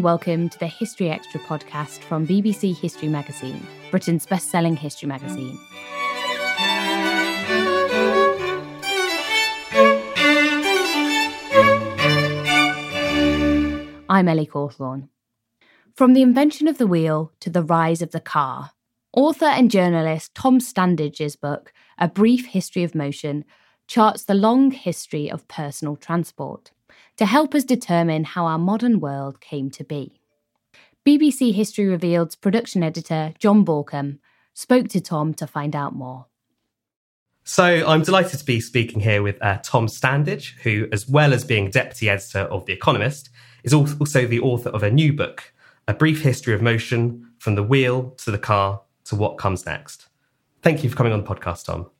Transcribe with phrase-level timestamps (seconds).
[0.00, 5.06] And welcome to the History Extra podcast from BBC History Magazine, Britain's best selling history
[5.06, 5.58] magazine.
[14.08, 15.10] I'm Ellie Cawthorne.
[15.94, 18.70] From the invention of the wheel to the rise of the car,
[19.12, 23.44] author and journalist Tom Standage's book, A Brief History of Motion,
[23.86, 26.70] charts the long history of personal transport
[27.16, 30.20] to help us determine how our modern world came to be.
[31.06, 34.18] BBC History Revealed's production editor, Jon Bauckham,
[34.54, 36.26] spoke to Tom to find out more.
[37.44, 41.44] So I'm delighted to be speaking here with uh, Tom Standage, who, as well as
[41.44, 43.30] being deputy editor of The Economist,
[43.64, 45.52] is also the author of a new book,
[45.88, 50.06] A Brief History of Motion From the Wheel to the Car to What Comes Next.
[50.62, 51.90] Thank you for coming on the podcast, Tom.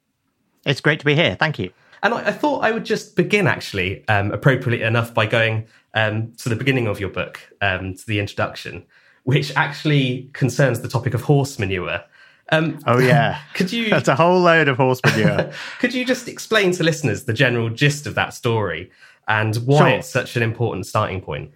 [0.67, 1.37] It's great to be here.
[1.37, 1.73] Thank you.
[2.03, 6.33] And I, I thought I would just begin, actually, um, appropriately enough, by going um,
[6.39, 8.85] to the beginning of your book, um, to the introduction,
[9.25, 12.03] which actually concerns the topic of horse manure.
[12.53, 13.91] Um, Oh yeah, could you?
[13.91, 15.53] That's a whole load of horse manure.
[15.79, 18.91] Could you just explain to listeners the general gist of that story
[19.29, 19.89] and why Sure.
[19.99, 21.53] it's such an important starting point?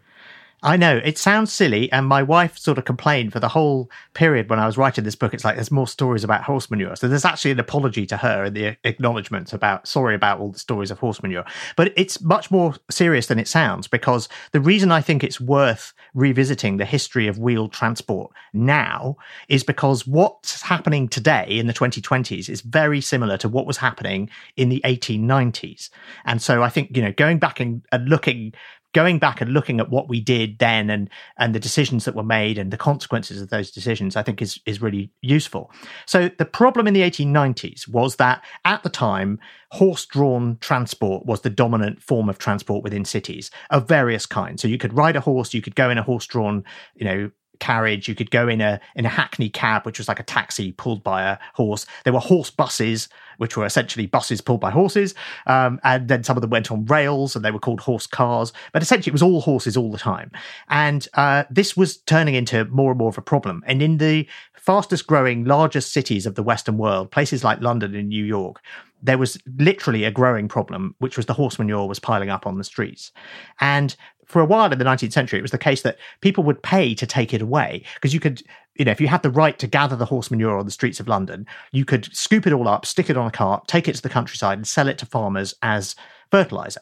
[0.65, 4.49] I know it sounds silly, and my wife sort of complained for the whole period
[4.49, 5.35] when I was writing this book.
[5.35, 8.45] It's like there's more stories about horse manure, so there's actually an apology to her
[8.45, 11.45] in the acknowledgement about sorry about all the stories of horse manure.
[11.77, 15.93] But it's much more serious than it sounds because the reason I think it's worth
[16.15, 19.19] revisiting the history of wheeled transport now
[19.51, 24.31] is because what's happening today in the 2020s is very similar to what was happening
[24.57, 25.91] in the 1890s,
[26.25, 28.55] and so I think you know going back and, and looking
[28.95, 32.23] going back and looking at what we did then and and the decisions that were
[32.23, 35.71] made and the consequences of those decisions i think is is really useful.
[36.07, 39.39] So the problem in the 1890s was that at the time
[39.73, 44.63] horse drawn transport was the dominant form of transport within cities of various kinds.
[44.63, 47.31] So you could ride a horse you could go in a horse drawn you know
[47.61, 50.73] carriage you could go in a in a hackney cab which was like a taxi
[50.73, 51.87] pulled by a horse.
[52.05, 55.15] There were horse buses which were essentially buses pulled by horses
[55.47, 58.53] um, and then some of them went on rails and they were called horse cars.
[58.73, 60.31] But essentially it was all horses all the time.
[60.69, 63.63] And uh, this was turning into more and more of a problem.
[63.67, 68.09] And in the fastest growing largest cities of the western world places like london and
[68.09, 68.63] new york
[69.05, 72.57] there was literally a growing problem, which was the horse manure was piling up on
[72.57, 73.13] the streets.
[73.61, 73.95] And
[74.27, 76.95] for a while in the 19th century, it was the case that people would pay
[76.95, 78.43] to take it away because you could,
[78.77, 81.01] you know, if you had the right to gather the horse manure on the streets
[81.01, 83.95] of London, you could scoop it all up, stick it on a cart, take it
[83.95, 85.95] to the countryside, and sell it to farmers as
[86.31, 86.81] fertilizer.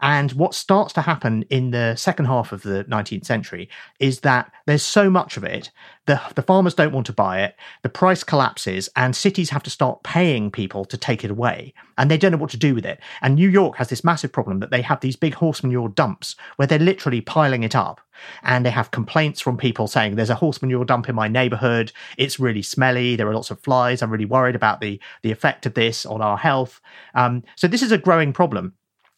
[0.00, 3.68] And what starts to happen in the second half of the 19th century
[3.98, 5.70] is that there's so much of it,
[6.06, 9.70] the, the farmers don't want to buy it, the price collapses, and cities have to
[9.70, 11.74] start paying people to take it away.
[11.98, 13.00] And they don't know what to do with it.
[13.22, 16.36] And New York has this massive problem that they have these big horse manure dumps
[16.56, 18.00] where they're literally piling it up.
[18.42, 21.92] And they have complaints from people saying, There's a horse manure dump in my neighborhood.
[22.16, 23.14] It's really smelly.
[23.14, 24.02] There are lots of flies.
[24.02, 26.80] I'm really worried about the, the effect of this on our health.
[27.14, 28.74] Um, so, this is a growing problem.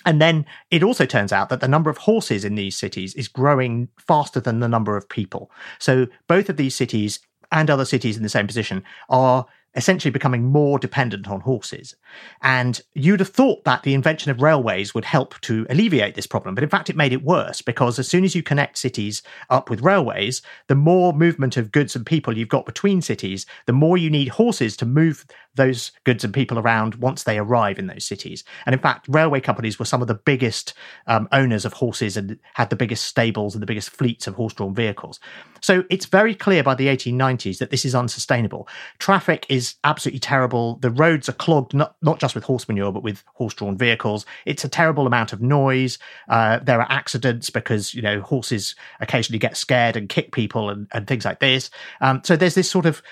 [0.06, 3.28] And then it also turns out that the number of horses in these cities is
[3.28, 5.50] growing faster than the number of people.
[5.78, 7.20] So both of these cities
[7.52, 11.94] and other cities in the same position are essentially becoming more dependent on horses.
[12.42, 16.54] And you'd have thought that the invention of railways would help to alleviate this problem,
[16.54, 19.70] but in fact, it made it worse because as soon as you connect cities up
[19.70, 23.96] with railways, the more movement of goods and people you've got between cities, the more
[23.96, 25.24] you need horses to move
[25.54, 28.44] those goods and people around once they arrive in those cities.
[28.66, 30.74] And in fact, railway companies were some of the biggest
[31.06, 34.54] um, owners of horses and had the biggest stables and the biggest fleets of horse
[34.54, 35.18] drawn vehicles.
[35.60, 38.68] So it's very clear by the 1890s that this is unsustainable.
[38.98, 40.76] Traffic is absolutely terrible.
[40.76, 44.26] The roads are clogged, not, not just with horse manure, but with horse drawn vehicles.
[44.46, 45.98] It's a terrible amount of noise.
[46.28, 50.86] Uh, there are accidents because, you know, horses occasionally get scared and kick people and,
[50.92, 51.70] and things like this.
[52.00, 53.02] Um, so there's this sort of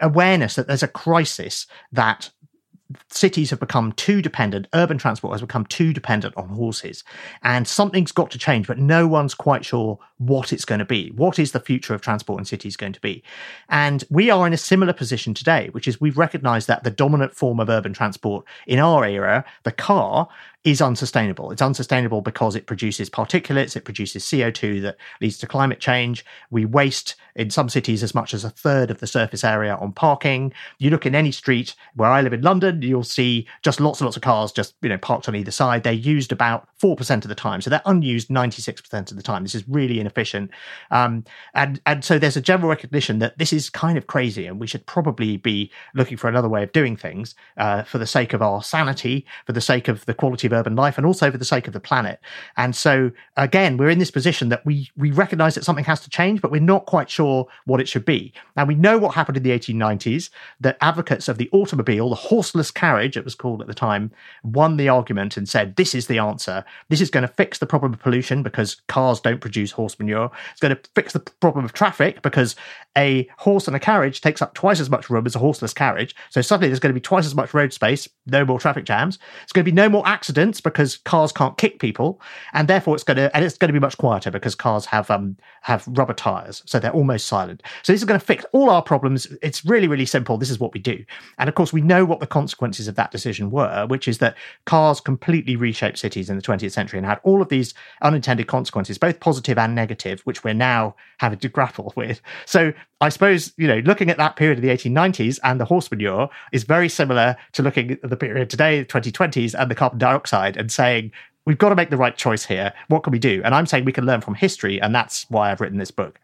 [0.00, 2.30] awareness that there's a crisis that
[3.10, 7.04] cities have become too dependent, urban transport has become too dependent on horses.
[7.42, 11.10] And something's got to change, but no one's quite sure what it's going to be.
[11.10, 13.22] What is the future of transport in cities going to be?
[13.68, 17.34] And we are in a similar position today, which is we've recognized that the dominant
[17.34, 20.28] form of urban transport in our era, the car,
[20.64, 21.50] is unsustainable.
[21.50, 26.24] It's unsustainable because it produces particulates, it produces CO2 that leads to climate change.
[26.50, 29.92] We waste in some cities as much as a third of the surface area on
[29.92, 30.52] parking.
[30.78, 34.06] You look in any street where I live in London, you'll see just lots and
[34.06, 35.82] lots of cars just, you know, parked on either side.
[35.82, 37.62] They're used about 4% of the time.
[37.62, 39.44] So they're unused 96% of the time.
[39.44, 40.50] This is really inefficient.
[40.90, 41.24] Um,
[41.54, 44.66] and, and so there's a general recognition that this is kind of crazy and we
[44.66, 48.42] should probably be looking for another way of doing things uh, for the sake of
[48.42, 51.44] our sanity, for the sake of the quality of urban life and also for the
[51.44, 52.20] sake of the planet.
[52.56, 56.10] And so again, we're in this position that we we recognize that something has to
[56.10, 58.32] change, but we're not quite sure what it should be.
[58.56, 60.30] Now we know what happened in the 1890s,
[60.60, 64.10] that advocates of the automobile, the horseless carriage it was called at the time,
[64.42, 66.64] won the argument and said this is the answer.
[66.88, 70.30] This is going to fix the problem of pollution because cars don't produce horse manure.
[70.52, 72.56] It's going to fix the problem of traffic because
[72.96, 76.14] a horse and a carriage takes up twice as much room as a horseless carriage.
[76.30, 79.18] So suddenly there's going to be twice as much road space, no more traffic jams.
[79.42, 82.20] It's going to be no more accidents because cars can't kick people,
[82.52, 85.10] and therefore it's going to and it's going to be much quieter because cars have
[85.10, 87.62] um have rubber tires, so they're almost silent.
[87.82, 89.26] So this is going to fix all our problems.
[89.42, 90.38] It's really really simple.
[90.38, 91.04] This is what we do,
[91.38, 94.36] and of course we know what the consequences of that decision were, which is that
[94.66, 98.98] cars completely reshaped cities in the 20th century and had all of these unintended consequences,
[98.98, 102.20] both positive and negative, which we're now having to grapple with.
[102.46, 105.90] So I suppose, you know, looking at that period of the 1890s and the horse
[105.90, 109.98] manure is very similar to looking at the period today, the 2020s, and the carbon
[109.98, 111.10] dioxide and saying,
[111.46, 112.74] we've got to make the right choice here.
[112.88, 113.40] What can we do?
[113.44, 116.20] And I'm saying we can learn from history, and that's why I've written this book.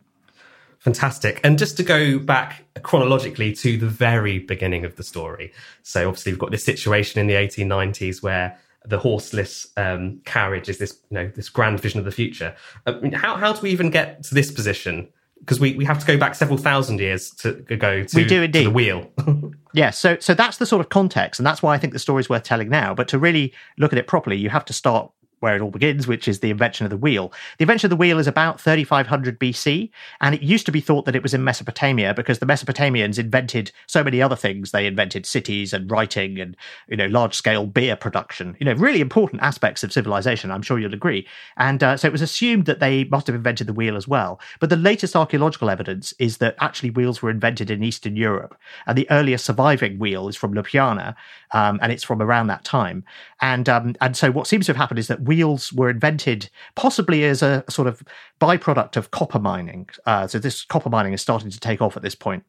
[0.78, 1.40] Fantastic.
[1.42, 5.52] And just to go back chronologically to the very beginning of the story.
[5.82, 10.78] So obviously we've got this situation in the 1890s where the horseless um, carriage is
[10.78, 12.54] this, you know, this grand vision of the future.
[12.86, 15.08] I mean, how, how do we even get to this position?
[15.40, 18.42] Because we, we have to go back several thousand years to go to, we do
[18.42, 18.66] indeed.
[18.66, 19.10] the wheel.
[19.72, 22.20] yeah, so so that's the sort of context, and that's why I think the story
[22.20, 22.94] is worth telling now.
[22.94, 25.10] But to really look at it properly, you have to start
[25.46, 27.32] where it all begins, which is the invention of the wheel.
[27.58, 31.04] The invention of the wheel is about 3500 BC, and it used to be thought
[31.04, 34.72] that it was in Mesopotamia because the Mesopotamians invented so many other things.
[34.72, 36.56] They invented cities and writing and
[36.88, 38.56] you know large scale beer production.
[38.58, 40.50] You know, really important aspects of civilization.
[40.50, 41.28] I'm sure you'll agree.
[41.56, 44.40] And uh, so it was assumed that they must have invented the wheel as well.
[44.58, 48.98] But the latest archaeological evidence is that actually wheels were invented in Eastern Europe, and
[48.98, 51.14] the earliest surviving wheel is from Ljubljana,
[51.52, 53.04] um, and it's from around that time.
[53.40, 57.24] And um, and so what seems to have happened is that wheels were invented possibly
[57.24, 58.02] as a sort of
[58.40, 59.88] byproduct of copper mining.
[60.06, 62.44] Uh, so this copper mining is starting to take off at this point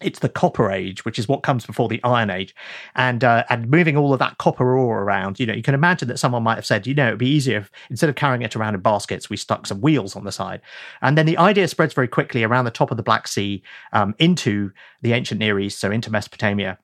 [0.00, 2.52] it's the copper age, which is what comes before the iron age,
[2.96, 5.38] and uh, and moving all of that copper ore around.
[5.38, 7.58] You know, you can imagine that someone might have said, you know, it'd be easier
[7.58, 10.60] if instead of carrying it around in baskets, we stuck some wheels on the side.
[11.00, 13.62] And then the idea spreads very quickly around the top of the Black Sea
[13.92, 14.72] um, into
[15.02, 16.78] the ancient Near East, so into Mesopotamia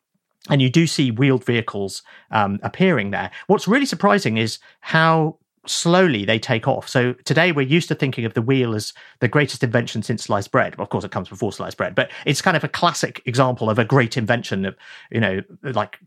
[0.48, 3.30] and you do see wheeled vehicles um, appearing there.
[3.46, 6.88] What's really surprising is how slowly they take off.
[6.88, 10.50] So today we're used to thinking of the wheel as the greatest invention since sliced
[10.50, 10.76] bread.
[10.76, 13.68] Well, of course, it comes before sliced bread, but it's kind of a classic example
[13.68, 14.76] of a great invention of,
[15.10, 15.98] you know, like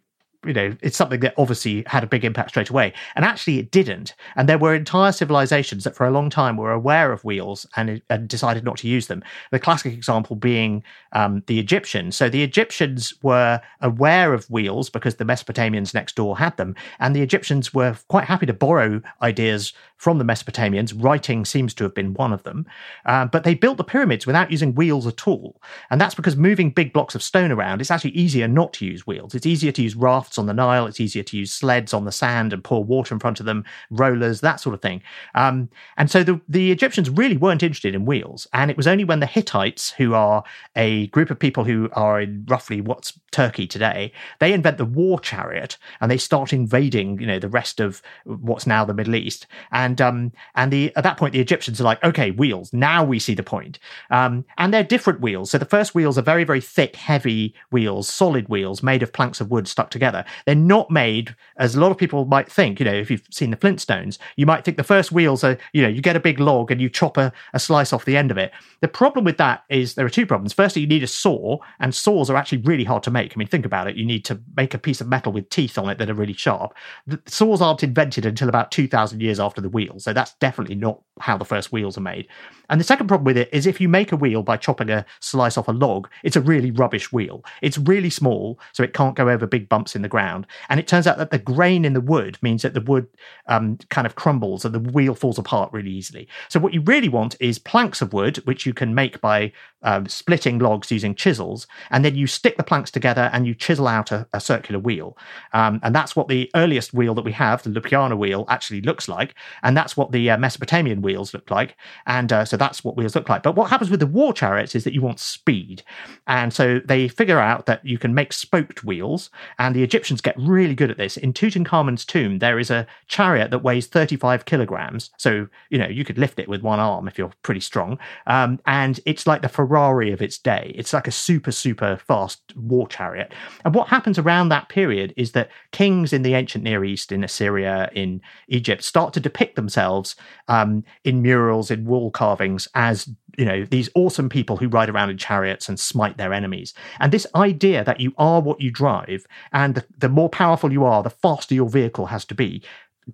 [0.46, 2.94] you know, it's something that obviously had a big impact straight away.
[3.16, 4.16] And actually, it didn't.
[4.36, 8.02] And there were entire civilizations that for a long time were aware of wheels and,
[8.10, 9.24] and decided not to use them.
[9.52, 10.84] The classic example being
[11.14, 12.16] um, the Egyptians.
[12.16, 16.76] So the Egyptians were aware of wheels because the Mesopotamians next door had them.
[17.00, 20.94] And the Egyptians were quite happy to borrow ideas from the Mesopotamians.
[21.02, 22.66] Writing seems to have been one of them.
[23.06, 25.62] Uh, but they built the pyramids without using wheels at all.
[25.90, 29.08] And that's because moving big blocks of stone around, it's actually easier not to use
[29.08, 29.34] wheels.
[29.34, 30.86] It's easier to use rafts on the Nile.
[30.88, 33.64] It's easier to use sleds on the sand and pour water in front of them,
[33.90, 35.02] rollers, that sort of thing.
[35.36, 38.48] Um, and so the, the Egyptians really weren't interested in wheels.
[38.54, 40.44] And it was only when the Hittites, who are
[40.76, 45.20] a group of people who are in roughly what's Turkey today, they invent the war
[45.20, 49.48] chariot and they start invading, you know, the rest of what's now the Middle East.
[49.72, 52.72] And um, and the at that point the Egyptians are like, okay, wheels.
[52.74, 53.80] Now we see the point.
[54.12, 55.52] Um, and they're different wheels.
[55.52, 59.42] So the first wheels are very very thick, heavy wheels, solid wheels made of planks
[59.42, 60.23] of wood stuck together.
[60.46, 62.80] They're not made as a lot of people might think.
[62.80, 65.82] You know, if you've seen the Flintstones, you might think the first wheels are, you
[65.82, 68.32] know, you get a big log and you chop a, a slice off the end
[68.32, 68.52] of it.
[68.82, 70.54] The problem with that is there are two problems.
[70.54, 73.34] Firstly, you need a saw, and saws are actually really hard to make.
[73.34, 73.96] I mean, think about it.
[73.96, 76.34] You need to make a piece of metal with teeth on it that are really
[76.34, 76.74] sharp.
[77.08, 80.00] The saws aren't invented until about 2,000 years after the wheel.
[80.00, 82.28] So that's definitely not how the first wheels are made.
[82.70, 85.06] And the second problem with it is if you make a wheel by chopping a
[85.20, 87.44] slice off a log, it's a really rubbish wheel.
[87.62, 90.46] It's really small, so it can't go over big bumps in the ground.
[90.70, 93.08] And it turns out that the grain in the wood means that the wood
[93.48, 96.28] um, kind of crumbles and the wheel falls apart really easily.
[96.50, 99.52] So what you really want is planks of wood, which you can make by
[99.84, 103.88] um, splitting logs using chisels, and then you stick the planks together and you chisel
[103.88, 105.18] out a, a circular wheel.
[105.54, 109.08] Um, and that's what the earliest wheel that we have, the Ljubljana wheel, actually looks
[109.08, 109.36] like.
[109.62, 111.76] And that's what the uh, Mesopotamian wheels look like.
[112.06, 113.44] And uh, so that's what wheels look like.
[113.44, 115.84] But what happens with the war chariots is that you want speed.
[116.28, 119.30] And so they figure out that you can make spoked wheels.
[119.60, 121.18] And the Egyptians get really good at this.
[121.18, 125.12] In Tutankhamun's tomb, there is a chariot that weighs 35 kilograms.
[125.18, 128.00] So, you know, you could lift it with one arm if you're pretty strong.
[128.28, 130.72] Um, and it's like the of its day.
[130.76, 133.34] It's like a super, super fast war chariot.
[133.66, 137.24] And what happens around that period is that kings in the ancient Near East, in
[137.24, 140.16] Assyria, in Egypt, start to depict themselves
[140.48, 145.10] um, in murals, in wall carvings as you know these awesome people who ride around
[145.10, 149.26] in chariots and smite their enemies and this idea that you are what you drive
[149.52, 152.62] and the, the more powerful you are the faster your vehicle has to be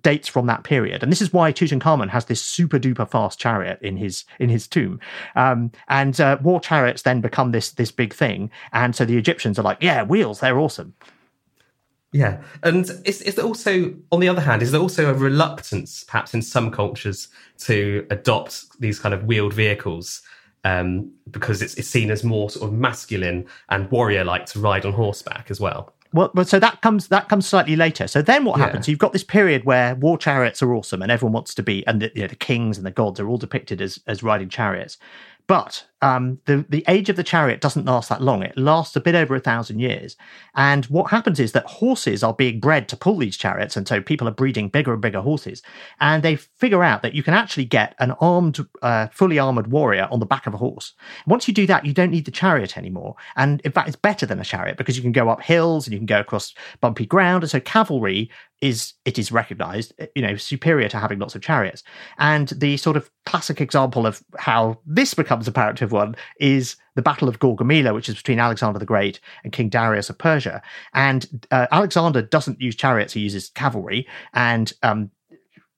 [0.02, 3.78] dates from that period, and this is why Tutankhamun has this super duper fast chariot
[3.82, 5.00] in his in his tomb.
[5.34, 9.58] Um, and uh, war chariots then become this this big thing, and so the Egyptians
[9.58, 10.94] are like, yeah, wheels, they're awesome.
[12.12, 16.02] Yeah, and is is there also, on the other hand, is there also a reluctance,
[16.04, 17.28] perhaps in some cultures,
[17.58, 20.22] to adopt these kind of wheeled vehicles
[20.64, 24.92] um, because it's, it's seen as more sort of masculine and warrior-like to ride on
[24.92, 25.94] horseback as well?
[26.12, 28.08] Well, so that comes that comes slightly later.
[28.08, 28.64] So then, what Yeah.
[28.66, 28.88] happens?
[28.88, 32.02] You've got this period where war chariots are awesome, and everyone wants to be, and
[32.02, 34.98] the, you know, the kings and the gods are all depicted as as riding chariots.
[35.46, 38.42] But um, the the age of the chariot doesn't last that long.
[38.42, 40.16] It lasts a bit over a thousand years.
[40.54, 44.00] And what happens is that horses are being bred to pull these chariots, and so
[44.00, 45.62] people are breeding bigger and bigger horses.
[46.00, 50.08] And they figure out that you can actually get an armed, uh, fully armored warrior
[50.10, 50.94] on the back of a horse.
[51.26, 53.16] Once you do that, you don't need the chariot anymore.
[53.36, 55.92] And in fact, it's better than a chariot because you can go up hills and
[55.92, 57.42] you can go across bumpy ground.
[57.42, 58.30] And so cavalry
[58.60, 61.82] is it is recognized you know superior to having lots of chariots
[62.18, 65.52] and the sort of classic example of how this becomes a
[65.90, 69.68] narrative one is the battle of Gaugamela which is between Alexander the Great and King
[69.68, 70.62] Darius of Persia
[70.94, 75.10] and uh, Alexander doesn't use chariots he uses cavalry and um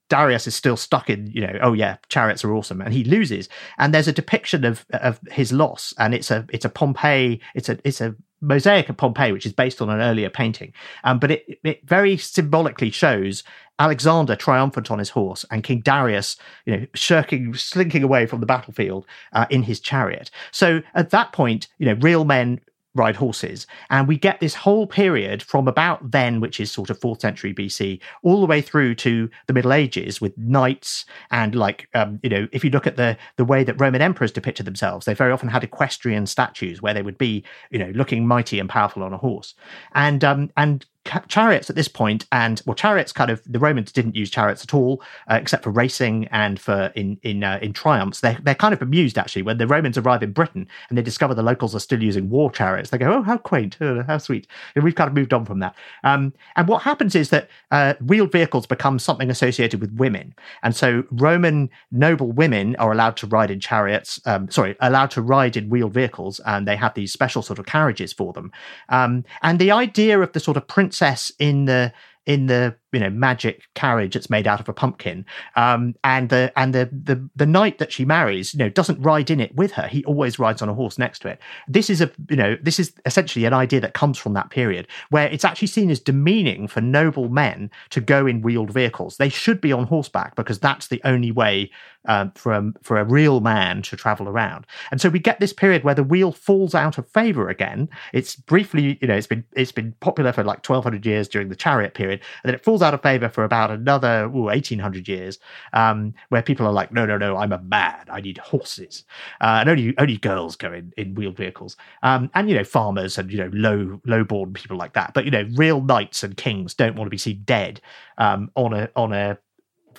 [0.09, 3.49] Darius is still stuck in, you know, oh yeah, chariots are awesome, and he loses.
[3.79, 7.71] And there's a depiction of of his loss, and it's a it's a Pompeii, it's
[7.71, 10.73] a it's a mosaic of Pompeii, which is based on an earlier painting.
[11.05, 13.43] Um, but it it very symbolically shows
[13.79, 18.47] Alexander triumphant on his horse and King Darius, you know, shirking, slinking away from the
[18.47, 20.31] battlefield uh, in his chariot.
[20.51, 22.61] So at that point, you know, real men
[22.95, 23.67] ride horses.
[23.91, 27.55] And we get this whole period from about then, which is sort of fourth century
[27.55, 32.31] BC, all the way through to the Middle Ages with knights and like um, you
[32.31, 35.33] know, if you look at the the way that Roman emperors depicted themselves, they very
[35.33, 39.13] often had equestrian statues where they would be, you know, looking mighty and powerful on
[39.13, 39.55] a horse.
[39.95, 40.85] And um and
[41.29, 44.73] chariots at this point and well chariots kind of the romans didn't use chariots at
[44.73, 48.21] all uh, except for racing and for in in uh, in triumphs.
[48.21, 51.35] They're, they're kind of amused actually when the romans arrive in britain and they discover
[51.35, 52.91] the locals are still using war chariots.
[52.91, 53.77] They go oh how quaint.
[53.81, 54.47] Oh, how sweet.
[54.75, 55.75] And we've kind of moved on from that.
[56.05, 60.35] Um, and what happens is that uh, wheeled vehicles become something associated with women.
[60.63, 65.23] And so roman noble women are allowed to ride in chariots um, sorry allowed to
[65.23, 68.53] ride in wheeled vehicles and they have these special sort of carriages for them.
[68.89, 70.92] Um, and the idea of the sort of princess
[71.39, 71.93] in the
[72.27, 75.25] in the you know magic carriage that's made out of a pumpkin.
[75.57, 79.31] Um, and the and the, the the knight that she marries you know doesn't ride
[79.31, 79.87] in it with her.
[79.87, 81.41] He always rides on a horse next to it.
[81.69, 84.87] This is a you know this is essentially an idea that comes from that period
[85.11, 89.17] where it's actually seen as demeaning for noble men to go in wheeled vehicles.
[89.17, 91.71] They should be on horseback because that's the only way
[92.07, 94.67] um, for a, for a real man to travel around.
[94.91, 97.89] And so we get this period where the wheel falls out of favor again.
[98.13, 101.57] It's briefly you know it's been it's been popular for like 1200 years during the
[101.57, 105.39] chariot period and then it falls out of favor for about another ooh, 1800 years,
[105.73, 108.05] um, where people are like, no, no, no, I'm a man.
[108.11, 109.05] I need horses.
[109.41, 111.77] Uh, and only only girls go in, in wheeled vehicles.
[112.03, 115.15] Um, and, you know, farmers and, you know, low low born people like that.
[115.15, 117.81] But, you know, real knights and kings don't want to be seen dead
[118.19, 119.39] um, on a on a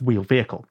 [0.01, 0.65] wheeled vehicle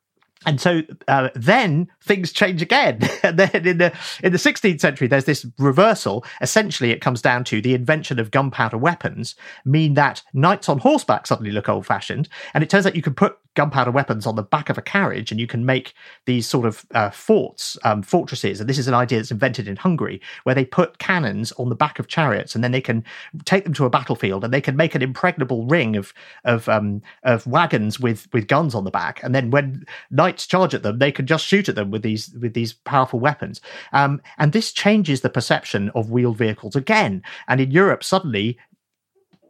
[0.46, 3.00] and so uh, then things change again.
[3.22, 6.25] and then in the in the 16th century, there's this reversal.
[6.40, 9.34] Essentially, it comes down to the invention of gunpowder weapons
[9.64, 13.14] mean that knights on horseback suddenly look old fashioned, and it turns out you can
[13.14, 15.92] put gunpowder weapons on the back of a carriage, and you can make
[16.25, 18.61] these sort of uh, forts, um, fortresses.
[18.61, 21.75] And this is an idea that's invented in Hungary, where they put cannons on the
[21.75, 23.04] back of chariots, and then they can
[23.44, 27.02] take them to a battlefield, and they can make an impregnable ring of of um,
[27.25, 29.22] of wagons with with guns on the back.
[29.22, 32.35] And then when knights charge at them, they can just shoot at them with these
[32.41, 33.61] with these powerful weapons.
[33.93, 37.23] Um, and this changes the perception of wheeled vehicles again.
[37.49, 38.59] And in Europe, suddenly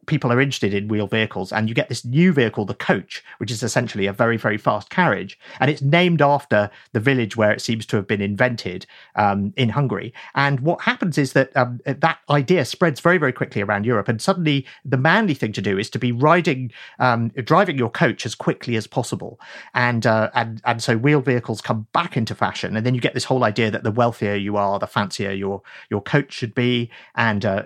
[0.07, 3.51] people are interested in wheeled vehicles and you get this new vehicle the coach which
[3.51, 7.61] is essentially a very very fast carriage and it's named after the village where it
[7.61, 10.13] seems to have been invented um, in hungary.
[10.35, 14.21] And what happens is that um, that idea spreads very very quickly around europe and
[14.21, 18.35] suddenly the manly thing to do is to be riding um, driving your coach as
[18.35, 19.39] quickly as possible.
[19.75, 23.15] And uh, and and so wheeled vehicles come back into fashion and then you get
[23.15, 26.91] this whole idea that the wealthier you are the fancier your your coach should be.
[27.15, 27.63] And uh,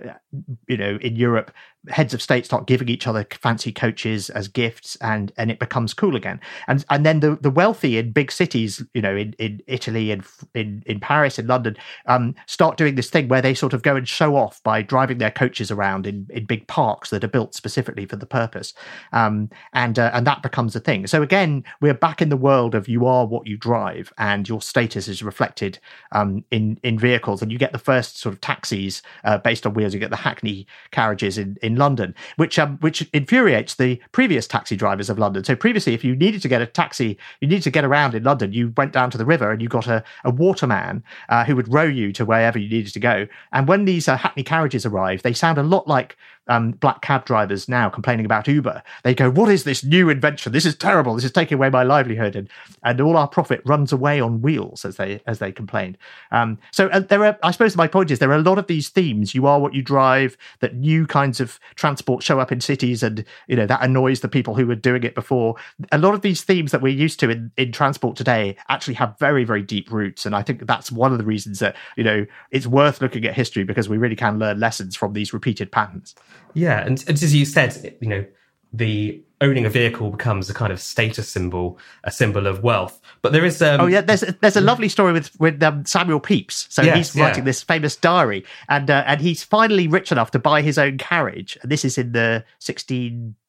[0.67, 1.51] you know in europe
[1.89, 5.95] heads of state start giving each other fancy coaches as gifts and and it becomes
[5.95, 6.41] cool again.
[6.69, 10.25] And and then the the wealthy in big cities you know in in italy and
[10.55, 11.77] in in paris and london
[12.07, 15.19] um, start doing this thing where they sort of go and show off by driving
[15.19, 18.75] their coaches around in in big parks that are built specifically for the purpose.
[19.13, 21.07] Um, and uh, and that becomes a thing.
[21.07, 24.61] So again we're back in the world of you are what you drive and your
[24.61, 25.79] status is reflected
[26.13, 27.43] um, in in vehicles.
[27.43, 29.95] And you get the first sort of taxis uh, based on wheels.
[29.95, 34.77] You get the hackney carriages in in London, which um, which infuriates the previous taxi
[34.77, 35.45] drivers of London.
[35.45, 38.23] So previously, if you needed to get a taxi, you needed to get around in
[38.23, 41.57] London, you went down to the river and you got a, a waterman uh, who
[41.57, 43.27] would row you to wherever you needed to go.
[43.53, 46.17] And when these uh, Hackney carriages arrive, they sound a lot like
[46.49, 48.83] um, black cab drivers now complaining about Uber.
[49.03, 50.53] They go, "What is this new invention?
[50.53, 51.15] This is terrible.
[51.15, 52.49] This is taking away my livelihood, and
[52.83, 55.99] and all our profit runs away on wheels," as they as they complained.
[56.31, 58.67] Um, so uh, there are, I suppose, my point is there are a lot of
[58.67, 59.35] these themes.
[59.35, 60.37] You are what you drive.
[60.61, 64.29] That new kinds of transport show up in cities, and you know that annoys the
[64.29, 65.57] people who were doing it before.
[65.93, 69.19] A lot of these themes that we're used to in in transport today actually have
[69.19, 72.27] very very deep roots, and I think that's one of the reasons that you know
[72.51, 76.15] it's worth looking at history because we really can learn lessons from these repeated patterns.
[76.55, 78.25] Yeah, and, and as you said, you know,
[78.73, 83.01] the owning a vehicle becomes a kind of status symbol, a symbol of wealth.
[83.23, 86.21] But there is um, oh yeah, there's there's a lovely story with with um, Samuel
[86.21, 86.67] Pepys.
[86.71, 87.45] So Yes, he's writing yeah.
[87.45, 91.59] this famous diary, and uh, and he's finally rich enough to buy his own carriage.
[91.63, 92.45] And this is in the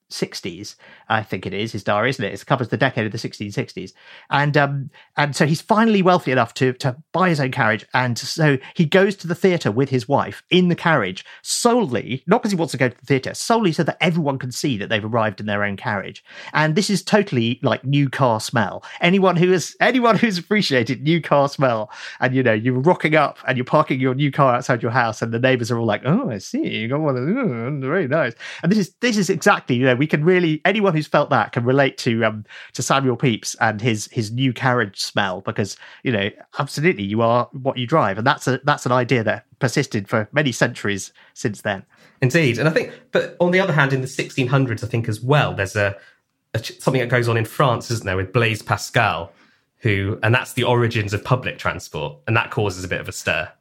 [0.09, 0.75] 1660s,
[1.09, 2.33] I think it is his diary, isn't it?
[2.33, 3.93] It covers the decade of the 1660s,
[4.29, 8.17] and um and so he's finally wealthy enough to to buy his own carriage, and
[8.17, 12.51] so he goes to the theatre with his wife in the carriage solely, not because
[12.51, 15.03] he wants to go to the theatre, solely so that everyone can see that they've
[15.03, 16.23] arrived in their own carriage.
[16.53, 18.83] And this is totally like new car smell.
[19.01, 23.37] Anyone who is anyone who's appreciated new car smell, and you know you're rocking up
[23.47, 26.03] and you're parking your new car outside your house, and the neighbours are all like,
[26.05, 29.29] "Oh, I see, you got one of those, very nice." And this is this is
[29.29, 32.81] exactly you know we can really anyone who's felt that can relate to um to
[32.81, 36.29] Samuel Pepys and his his new carriage smell because you know
[36.59, 40.27] absolutely you are what you drive, and that's a that's an idea that persisted for
[40.31, 41.85] many centuries since then.
[42.21, 45.21] Indeed, and I think, but on the other hand, in the 1600s, I think as
[45.21, 45.95] well, there's a,
[46.53, 49.31] a something that goes on in France, isn't there, with Blaise Pascal,
[49.79, 53.11] who, and that's the origins of public transport, and that causes a bit of a
[53.11, 53.51] stir.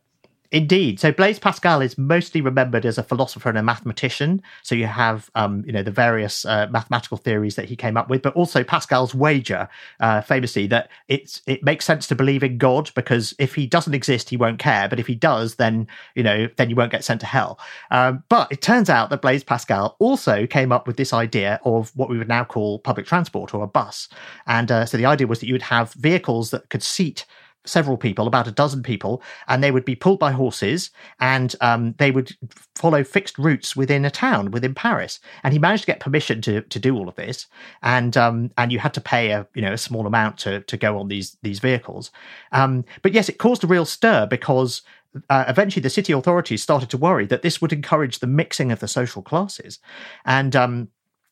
[0.52, 1.00] Indeed.
[1.00, 4.42] So Blaise Pascal is mostly remembered as a philosopher and a mathematician.
[4.62, 8.08] So you have, um, you know, the various uh, mathematical theories that he came up
[8.08, 9.68] with, but also Pascal's wager,
[10.00, 13.94] uh, famously that it's it makes sense to believe in God because if he doesn't
[13.94, 14.88] exist, he won't care.
[14.88, 17.58] But if he does, then you know, then you won't get sent to hell.
[17.90, 21.90] Um, but it turns out that Blaise Pascal also came up with this idea of
[21.96, 24.08] what we would now call public transport or a bus.
[24.46, 27.26] And uh, so the idea was that you would have vehicles that could seat
[27.66, 31.94] several people, about a dozen people, and they would be pulled by horses, and um,
[31.98, 32.36] they would
[32.74, 35.20] follow fixed routes within a town within Paris.
[35.42, 37.46] And he managed to get permission to to do all of this,
[37.82, 40.76] and um, and you had to pay a you know a small amount to to
[40.76, 42.10] go on these these vehicles.
[42.52, 44.82] Um, but yes, it caused a real stir because
[45.30, 48.80] uh, eventually the city authorities started to worry that this would encourage the mixing of
[48.80, 49.78] the social classes,
[50.24, 50.88] and um,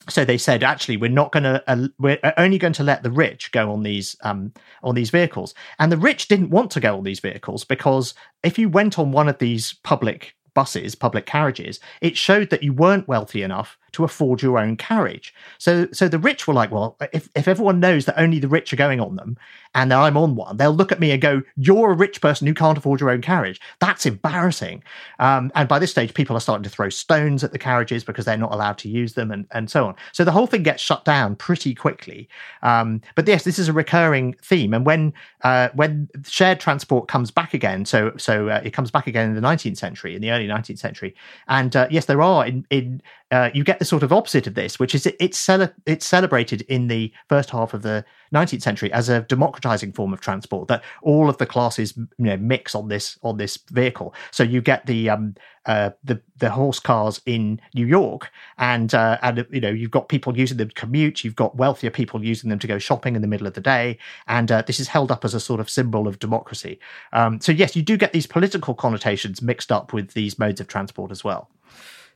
[0.09, 3.11] so they said actually we're not going to uh, we're only going to let the
[3.11, 6.97] rich go on these um, on these vehicles and the rich didn't want to go
[6.97, 11.81] on these vehicles because if you went on one of these public buses public carriages
[12.01, 15.33] it showed that you weren't wealthy enough to afford your own carriage.
[15.59, 18.73] So so the rich were like, well, if, if everyone knows that only the rich
[18.73, 19.38] are going on them
[19.75, 22.55] and I'm on one, they'll look at me and go, you're a rich person who
[22.55, 23.61] can't afford your own carriage.
[23.81, 24.83] That's embarrassing.
[25.19, 28.25] Um, and by this stage, people are starting to throw stones at the carriages because
[28.25, 29.97] they're not allowed to use them and, and so on.
[30.13, 32.29] So the whole thing gets shut down pretty quickly.
[32.63, 34.75] Um, but yes, this is a recurring theme.
[34.75, 39.07] And when uh, when shared transport comes back again, so so uh, it comes back
[39.07, 41.15] again in the 19th century, in the early 19th century.
[41.49, 44.55] And uh, yes, there are in, in uh, you get the sort of opposite of
[44.55, 48.63] this, which is it, it's cele- it's celebrated in the first half of the 19th
[48.63, 52.75] century as a democratizing form of transport that all of the classes you know mix
[52.75, 54.15] on this on this vehicle.
[54.31, 55.35] So you get the um
[55.67, 60.09] uh, the the horse cars in New York, and uh, and you know you've got
[60.09, 61.25] people using them to commute.
[61.25, 63.99] You've got wealthier people using them to go shopping in the middle of the day,
[64.29, 66.79] and uh, this is held up as a sort of symbol of democracy.
[67.13, 70.69] Um, so yes, you do get these political connotations mixed up with these modes of
[70.69, 71.49] transport as well.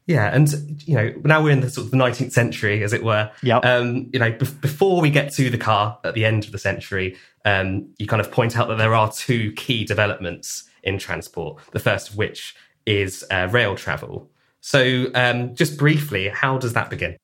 [0.09, 3.05] Yeah, and you know now we're in the sort of the 19th century, as it
[3.05, 3.31] were.
[3.43, 3.59] Yeah.
[3.59, 6.59] Um, you know, be- before we get to the car at the end of the
[6.59, 11.63] century, um, you kind of point out that there are two key developments in transport.
[11.73, 14.31] The first of which is uh, rail travel.
[14.63, 17.19] So, um, just briefly, how does that begin?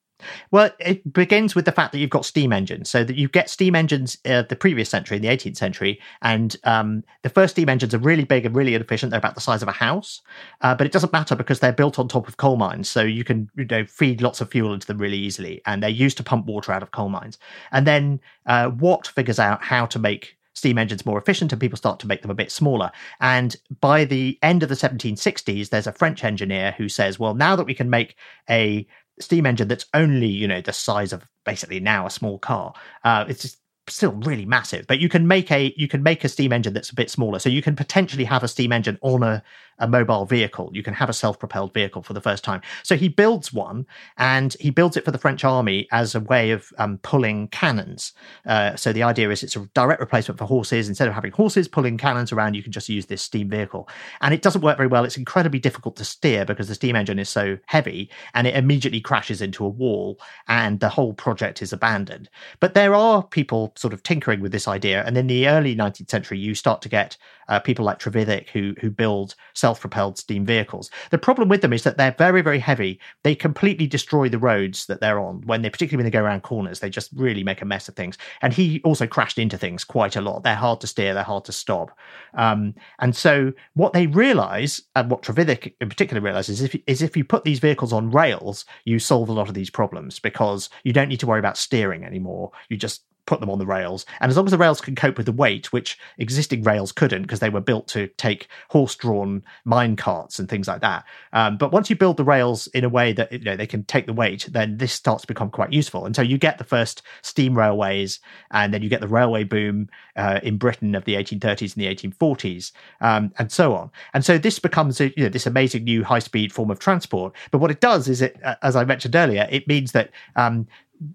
[0.51, 2.89] Well, it begins with the fact that you've got steam engines.
[2.89, 6.57] So that you get steam engines uh, the previous century, in the 18th century, and
[6.65, 9.11] um, the first steam engines are really big and really inefficient.
[9.11, 10.23] They're about the size of a house,
[10.61, 12.89] uh, but it doesn't matter because they're built on top of coal mines.
[12.89, 15.91] So you can you know feed lots of fuel into them really easily, and they're
[15.91, 17.39] used to pump water out of coal mines.
[17.73, 21.77] And then uh, Watt figures out how to make steam engines more efficient and people
[21.77, 22.91] start to make them a bit smaller.
[23.21, 27.57] And by the end of the 1760s, there's a French engineer who says, well, now
[27.57, 28.17] that we can make
[28.49, 28.87] a
[29.21, 32.73] steam engine that's only you know the size of basically now a small car
[33.05, 36.29] uh, it's just still really massive but you can make a you can make a
[36.29, 37.39] steam engine that's a bit smaller.
[37.39, 39.43] So you can potentially have a steam engine on a
[39.79, 40.71] a mobile vehicle.
[40.73, 42.61] You can have a self propelled vehicle for the first time.
[42.83, 46.51] So he builds one and he builds it for the French army as a way
[46.51, 48.13] of um, pulling cannons.
[48.47, 50.89] Uh, so the idea is it's a direct replacement for horses.
[50.89, 53.89] Instead of having horses pulling cannons around, you can just use this steam vehicle.
[54.21, 55.05] And it doesn't work very well.
[55.05, 59.01] It's incredibly difficult to steer because the steam engine is so heavy and it immediately
[59.01, 62.29] crashes into a wall and the whole project is abandoned.
[62.61, 65.05] But there are people sort of tinkering with this idea.
[65.05, 67.17] And in the early 19th century, you start to get
[67.49, 69.35] uh, people like Trevithick who, who build
[69.65, 70.91] self-propelled steam vehicles.
[71.09, 73.01] The problem with them is that they're very, very heavy.
[73.23, 76.43] They completely destroy the roads that they're on when they, particularly when they go around
[76.43, 76.81] corners.
[76.81, 78.19] They just really make a mess of things.
[78.43, 80.43] And he also crashed into things quite a lot.
[80.43, 81.15] They're hard to steer.
[81.15, 81.97] They're hard to stop.
[82.35, 87.01] Um, and so what they realise, and what Trevithick in particular realises, is if, is
[87.01, 90.69] if you put these vehicles on rails, you solve a lot of these problems because
[90.83, 92.51] you don't need to worry about steering anymore.
[92.69, 94.05] You just put them on the rails.
[94.21, 97.23] And as long as the rails can cope with the weight, which existing rails couldn't
[97.23, 101.05] because they were built to take horse drawn mine carts and things like that.
[101.33, 103.85] Um, but once you build the rails in a way that you know they can
[103.85, 106.05] take the weight, then this starts to become quite useful.
[106.07, 109.89] And so you get the first steam railways, and then you get the railway boom
[110.17, 113.91] uh, in Britain of the 1830s and the 1840s, um, and so on.
[114.13, 117.35] And so this becomes a, you know this amazing new high speed form of transport.
[117.51, 120.67] But what it does is it, as I mentioned earlier, it means that um,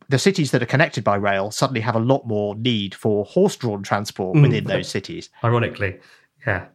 [0.10, 3.84] the cities that are connected by rail suddenly have a lot more need for horse-drawn
[3.84, 4.42] transport mm.
[4.42, 5.30] within those cities.
[5.44, 6.00] Ironically,
[6.46, 6.68] yeah.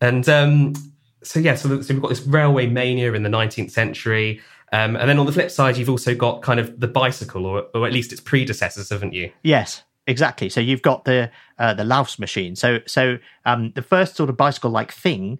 [0.00, 0.74] And um,
[1.22, 4.40] so yeah, so, so, we've got this railway mania in the 19th century,
[4.72, 7.66] um, and then on the flip side, you've also got kind of the bicycle, or,
[7.74, 9.30] or at least its predecessors, haven't you?
[9.42, 10.48] Yes, exactly.
[10.48, 12.56] So you've got the uh, the Laufmaschine.
[12.56, 15.38] So so um, the first sort of bicycle-like thing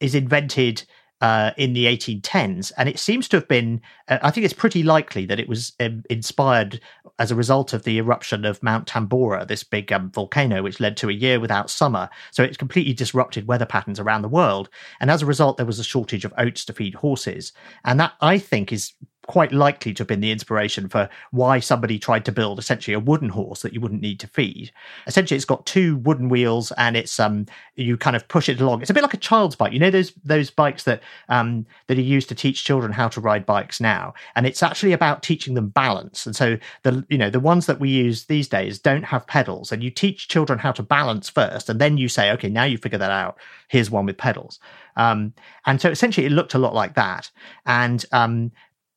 [0.00, 0.84] is invented
[1.20, 2.72] uh, in the 1810s.
[2.76, 5.72] And it seems to have been, uh, I think it's pretty likely that it was
[5.80, 6.80] um, inspired
[7.18, 10.96] as a result of the eruption of Mount Tambora, this big um, volcano, which led
[10.98, 12.08] to a year without summer.
[12.30, 14.68] So it's completely disrupted weather patterns around the world.
[15.00, 17.52] And as a result, there was a shortage of oats to feed horses.
[17.84, 18.92] And that, I think, is
[19.26, 23.00] quite likely to have been the inspiration for why somebody tried to build essentially a
[23.00, 24.70] wooden horse that you wouldn't need to feed.
[25.06, 28.80] Essentially, it's got two wooden wheels and it's um you kind of push it along.
[28.80, 29.72] It's a bit like a child's bike.
[29.72, 33.20] You know those those bikes that um that are used to teach children how to
[33.20, 36.26] ride bikes now, and it's actually about teaching them balance.
[36.26, 39.72] And so the you know the ones that we use these days don't have pedals,
[39.72, 42.78] and you teach children how to balance first, and then you say, okay, now you
[42.78, 43.38] figure that out.
[43.68, 44.60] Here's one with pedals.
[44.96, 45.34] Um,
[45.66, 47.30] and so essentially, it looked a lot like that.
[47.66, 48.52] And um,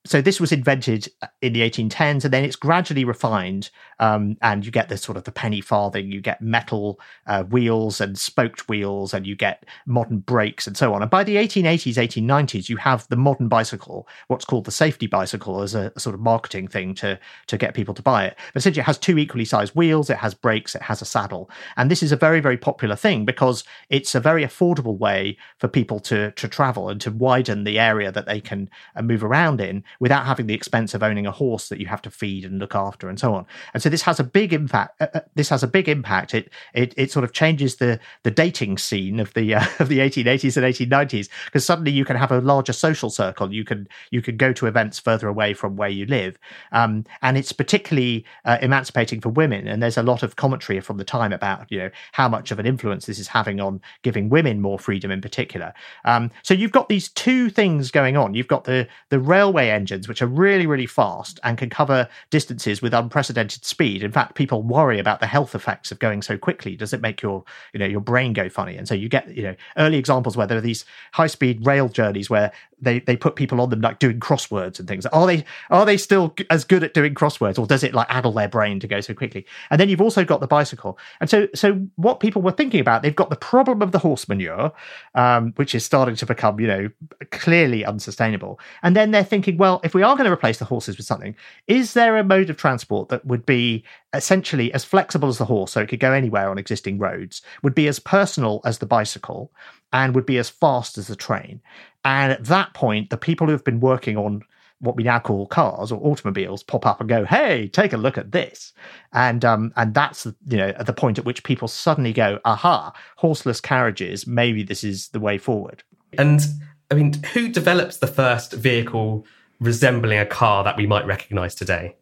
[0.05, 4.65] so this was invented uh, in the 1810s and then it's gradually refined um, and
[4.65, 6.09] you get this sort of the penny farthing.
[6.09, 10.93] You get metal uh, wheels and spoked wheels and you get modern brakes and so
[10.93, 11.01] on.
[11.01, 15.61] And by the 1880s 1890s you have the modern bicycle what's called the safety bicycle
[15.61, 18.37] as a, a sort of marketing thing to to get people to buy it.
[18.53, 21.49] But essentially it has two equally sized wheels it has brakes it has a saddle.
[21.75, 25.67] And this is a very very popular thing because it's a very affordable way for
[25.67, 29.59] people to to travel and to widen the area that they can uh, move around
[29.59, 32.59] in without having the expense of owning a horse that you have to feed and
[32.59, 33.45] look after and so on.
[33.73, 35.01] And so this has a big impact.
[35.01, 36.33] Uh, uh this has a big impact.
[36.33, 39.99] It it it sort of changes the the dating scene of the uh, of the
[39.99, 43.53] 1880s and 1890s because suddenly you can have a larger social circle.
[43.53, 46.37] You can you can go to events further away from where you live,
[46.71, 49.67] um, and it's particularly uh, emancipating for women.
[49.67, 52.59] And there's a lot of commentary from the time about you know how much of
[52.59, 55.73] an influence this is having on giving women more freedom in particular.
[56.05, 58.33] Um, so you've got these two things going on.
[58.33, 62.81] You've got the the railway engines, which are really, really fast and can cover distances
[62.81, 64.03] with unprecedented speed.
[64.03, 66.75] In fact, people worry about the health effects of going so quickly.
[66.75, 68.75] Does it make your, you know, your brain go funny?
[68.75, 71.87] And so you get, you know, early examples where there are these high speed rail
[71.87, 75.05] journeys where they, they put people on them like doing crosswords and things.
[75.07, 78.31] Are they are they still as good at doing crosswords, or does it like addle
[78.31, 79.45] their brain to go so quickly?
[79.69, 80.97] And then you've also got the bicycle.
[81.19, 84.27] And so so what people were thinking about, they've got the problem of the horse
[84.27, 84.71] manure,
[85.15, 86.89] um, which is starting to become you know
[87.31, 88.59] clearly unsustainable.
[88.83, 91.35] And then they're thinking, well, if we are going to replace the horses with something,
[91.67, 95.71] is there a mode of transport that would be essentially as flexible as the horse,
[95.71, 99.51] so it could go anywhere on existing roads, would be as personal as the bicycle,
[99.93, 101.61] and would be as fast as the train?
[102.05, 104.41] And at that point, the people who have been working on
[104.79, 108.17] what we now call cars or automobiles pop up and go, "Hey, take a look
[108.17, 108.73] at this,"
[109.11, 112.93] and um, and that's you know at the point at which people suddenly go, "Aha,
[113.17, 114.25] horseless carriages.
[114.25, 115.83] Maybe this is the way forward."
[116.17, 116.41] And
[116.89, 119.25] I mean, who develops the first vehicle
[119.59, 121.97] resembling a car that we might recognize today?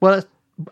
[0.00, 0.22] Well,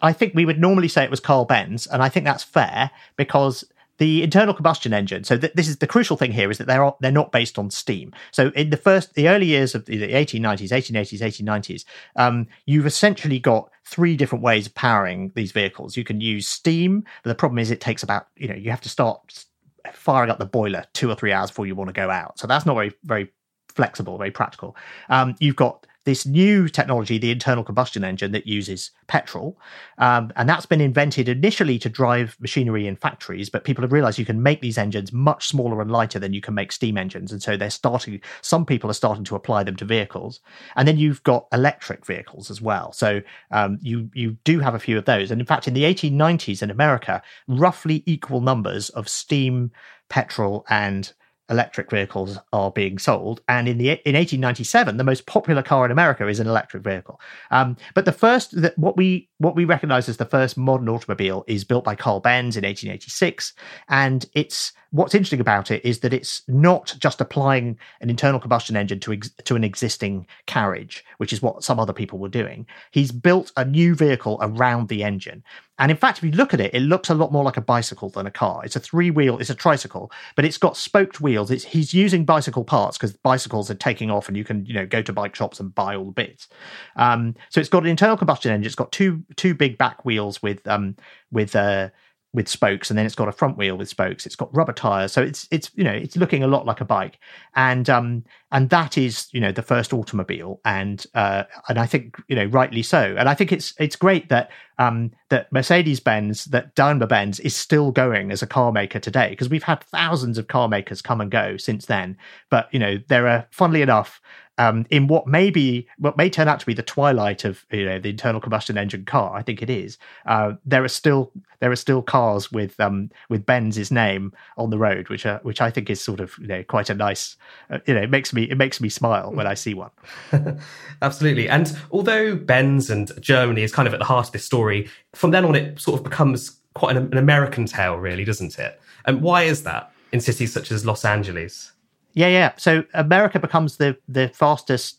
[0.01, 2.91] I think we would normally say it was Carl Benz, and I think that's fair
[3.17, 3.65] because
[3.99, 5.25] the internal combustion engine.
[5.25, 7.71] So th- this is the crucial thing here is that they're they're not based on
[7.71, 8.13] steam.
[8.31, 11.85] So in the first the early years of the 1890s, 1880s, 1890s,
[12.17, 15.97] um, you've essentially got three different ways of powering these vehicles.
[15.97, 18.81] You can use steam, but the problem is it takes about you know you have
[18.83, 19.45] to start
[19.93, 22.39] firing up the boiler two or three hours before you want to go out.
[22.39, 23.33] So that's not very very
[23.69, 24.77] flexible, very practical.
[25.09, 29.59] Um, you've got this new technology, the internal combustion engine that uses petrol.
[29.99, 34.19] Um, and that's been invented initially to drive machinery in factories, but people have realized
[34.19, 37.31] you can make these engines much smaller and lighter than you can make steam engines.
[37.31, 40.41] And so they're starting, some people are starting to apply them to vehicles.
[40.77, 42.91] And then you've got electric vehicles as well.
[42.93, 45.31] So um, you, you do have a few of those.
[45.31, 49.73] And in fact, in the 1890s in America, roughly equal numbers of steam,
[50.09, 51.13] petrol, and
[51.51, 53.41] electric vehicles are being sold.
[53.49, 57.21] And in the in 1897, the most popular car in America is an electric vehicle.
[57.51, 61.45] Um, but the first that what we what we recognize as the first modern automobile
[61.47, 63.55] is built by Carl Benz in 1886,
[63.89, 68.77] and it's what's interesting about it is that it's not just applying an internal combustion
[68.77, 72.67] engine to ex- to an existing carriage, which is what some other people were doing.
[72.91, 75.43] He's built a new vehicle around the engine.
[75.79, 77.63] And in fact, if you look at it, it looks a lot more like a
[77.63, 78.63] bicycle than a car.
[78.65, 81.51] It's a three wheel, it's a tricycle, but it's got spoked wheels.
[81.51, 84.87] It's, he's using bicycle parts because bicycles are taking off and you can, you know,
[84.87, 86.49] go to bike shops and buy all the bits.
[86.97, 88.67] Um, so it's got an internal combustion engine.
[88.67, 90.97] It's got two, two big back wheels with, um,
[91.31, 91.91] with, uh,
[92.35, 95.13] with spokes and then it's got a front wheel with spokes it's got rubber tires
[95.13, 97.19] so it's it's you know it's looking a lot like a bike
[97.57, 102.17] and um and that is you know the first automobile and uh and i think
[102.29, 106.47] you know rightly so and i think it's it's great that um that mercedes benz
[106.47, 110.39] that daimler benz is still going as a car maker today because we've had thousands
[110.39, 112.17] of car makers come and go since then
[112.51, 114.21] but you know there are funnily enough
[114.59, 117.85] um, in what may be what may turn out to be the twilight of you
[117.85, 119.35] know the internal combustion engine car.
[119.35, 119.99] I think it is.
[120.27, 124.79] Uh, there are still there are still cars with um, with Benz's name on the
[124.79, 127.37] road, which are which I think is sort of you know quite a nice.
[127.71, 129.91] Uh, you know, it makes me it makes me smile when I see one.
[131.03, 134.68] Absolutely, and although Benz and Germany is kind of at the heart of this story,
[135.15, 138.81] from then on it sort of becomes quite an, an American tale, really, doesn't it?
[139.05, 141.73] And why is that in cities such as Los Angeles?
[142.15, 142.53] Yeah, yeah.
[142.57, 144.99] So America becomes the the fastest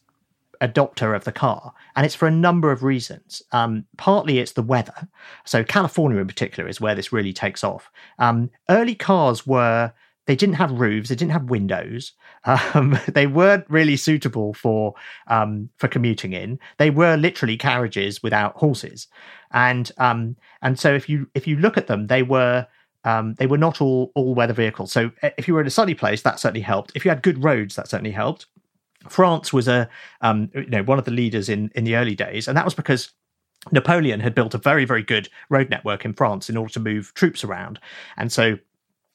[0.61, 3.41] adopter of the car, and it's for a number of reasons.
[3.51, 5.07] Um, partly it's the weather.
[5.45, 7.89] So California in particular is where this really takes off.
[8.19, 9.93] Um, early cars were
[10.29, 12.13] they didn't have roofs, they didn't have windows.
[12.45, 14.93] Um, they weren't really suitable for
[15.25, 16.59] um, for commuting in.
[16.77, 19.07] They were literally carriages without horses,
[19.49, 22.67] and um, and so if you if you look at them, they were
[23.05, 24.91] um, they were not all all weather vehicles.
[24.91, 26.91] So eh, if you were in a sunny place, that certainly helped.
[26.93, 28.45] If you had good roads, that certainly helped.
[29.09, 29.89] France was a
[30.21, 32.75] um, you know one of the leaders in in the early days, and that was
[32.75, 33.13] because
[33.71, 37.15] Napoleon had built a very very good road network in France in order to move
[37.15, 37.79] troops around,
[38.15, 38.59] and so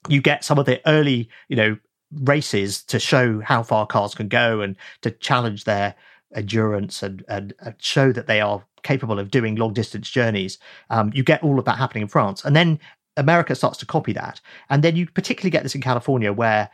[0.08, 1.76] you get some of the early you know
[2.22, 5.94] races to show how far cars can go and to challenge their
[6.34, 10.58] endurance and, and, show that they are capable of doing long distance journeys.
[10.90, 12.78] Um, you get all of that happening in France, and then
[13.16, 16.70] America starts to copy that, and then you particularly get this in California where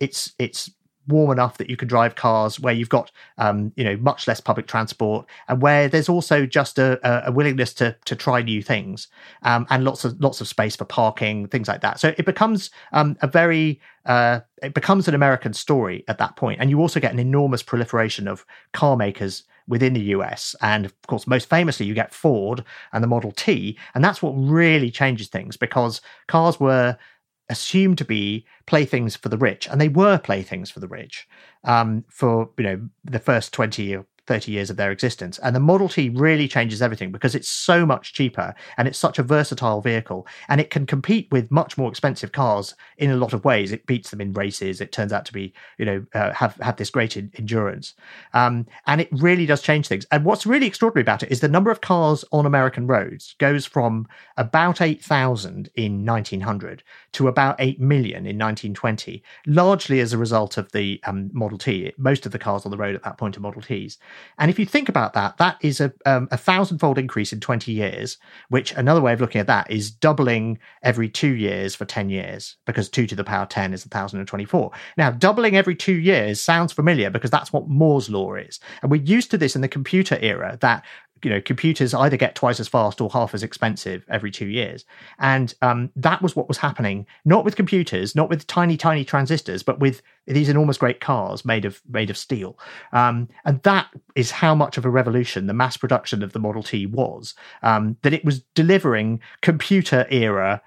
[0.00, 0.70] it's it's
[1.08, 4.40] warm enough that you can drive cars, where you've got um, you know much less
[4.40, 9.08] public transport, and where there's also just a, a willingness to to try new things,
[9.42, 11.98] um, and lots of lots of space for parking, things like that.
[11.98, 16.60] So it becomes um, a very uh, it becomes an American story at that point,
[16.60, 20.56] and you also get an enormous proliferation of car makers within the US.
[20.62, 23.78] And of course, most famously, you get Ford and the Model T.
[23.94, 26.96] And that's what really changes things because cars were
[27.48, 31.28] assumed to be playthings for the rich, and they were playthings for the rich
[31.64, 33.96] um, for you know the first twenty
[34.28, 35.38] 30 years of their existence.
[35.38, 39.18] And the Model T really changes everything because it's so much cheaper and it's such
[39.18, 43.32] a versatile vehicle and it can compete with much more expensive cars in a lot
[43.32, 43.72] of ways.
[43.72, 44.82] It beats them in races.
[44.82, 47.94] It turns out to be, you know, uh, have, have this great in- endurance.
[48.34, 50.06] Um, and it really does change things.
[50.12, 53.64] And what's really extraordinary about it is the number of cars on American roads goes
[53.64, 60.58] from about 8,000 in 1900 to about 8 million in 1920, largely as a result
[60.58, 61.92] of the um, Model T.
[61.96, 63.96] Most of the cars on the road at that point are Model Ts.
[64.38, 67.72] And if you think about that, that is a, um, a thousandfold increase in 20
[67.72, 72.10] years, which another way of looking at that is doubling every two years for 10
[72.10, 74.70] years, because 2 to the power 10 is 1024.
[74.96, 78.60] Now, doubling every two years sounds familiar because that's what Moore's law is.
[78.82, 80.84] And we're used to this in the computer era that
[81.22, 84.84] you know computers either get twice as fast or half as expensive every two years.
[85.18, 89.62] And um, that was what was happening not with computers not with tiny tiny transistors
[89.62, 92.58] but with these enormous great cars made of made of steel.
[92.92, 96.62] Um, and that is how much of a revolution the mass production of the model
[96.62, 100.62] t was um, that it was delivering computer era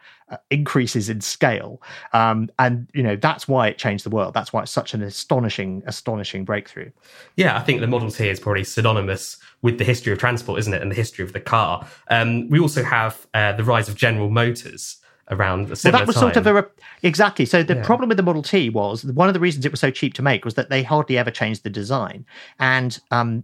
[0.50, 1.82] increases in scale.
[2.13, 4.34] Um, and you know that's why it changed the world.
[4.34, 6.91] That's why it's such an astonishing astonishing breakthrough.
[7.36, 10.74] Yeah i think the model t is probably synonymous with the history of transport isn't
[10.74, 11.88] it and the history of the car.
[12.10, 14.98] Um, we also have uh, the rise of general motors
[15.30, 16.34] around the well, that was time.
[16.34, 16.67] sort of a
[17.04, 17.46] exactly.
[17.46, 17.86] So the yeah.
[17.86, 20.22] problem with the model t was one of the reasons it was so cheap to
[20.22, 22.26] make was that they hardly ever changed the design.
[22.60, 23.44] And um,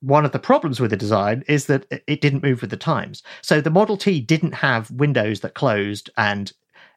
[0.00, 3.22] one of the problems with the design is that it didn't move with the times.
[3.42, 6.52] So the Model T didn't have windows that closed and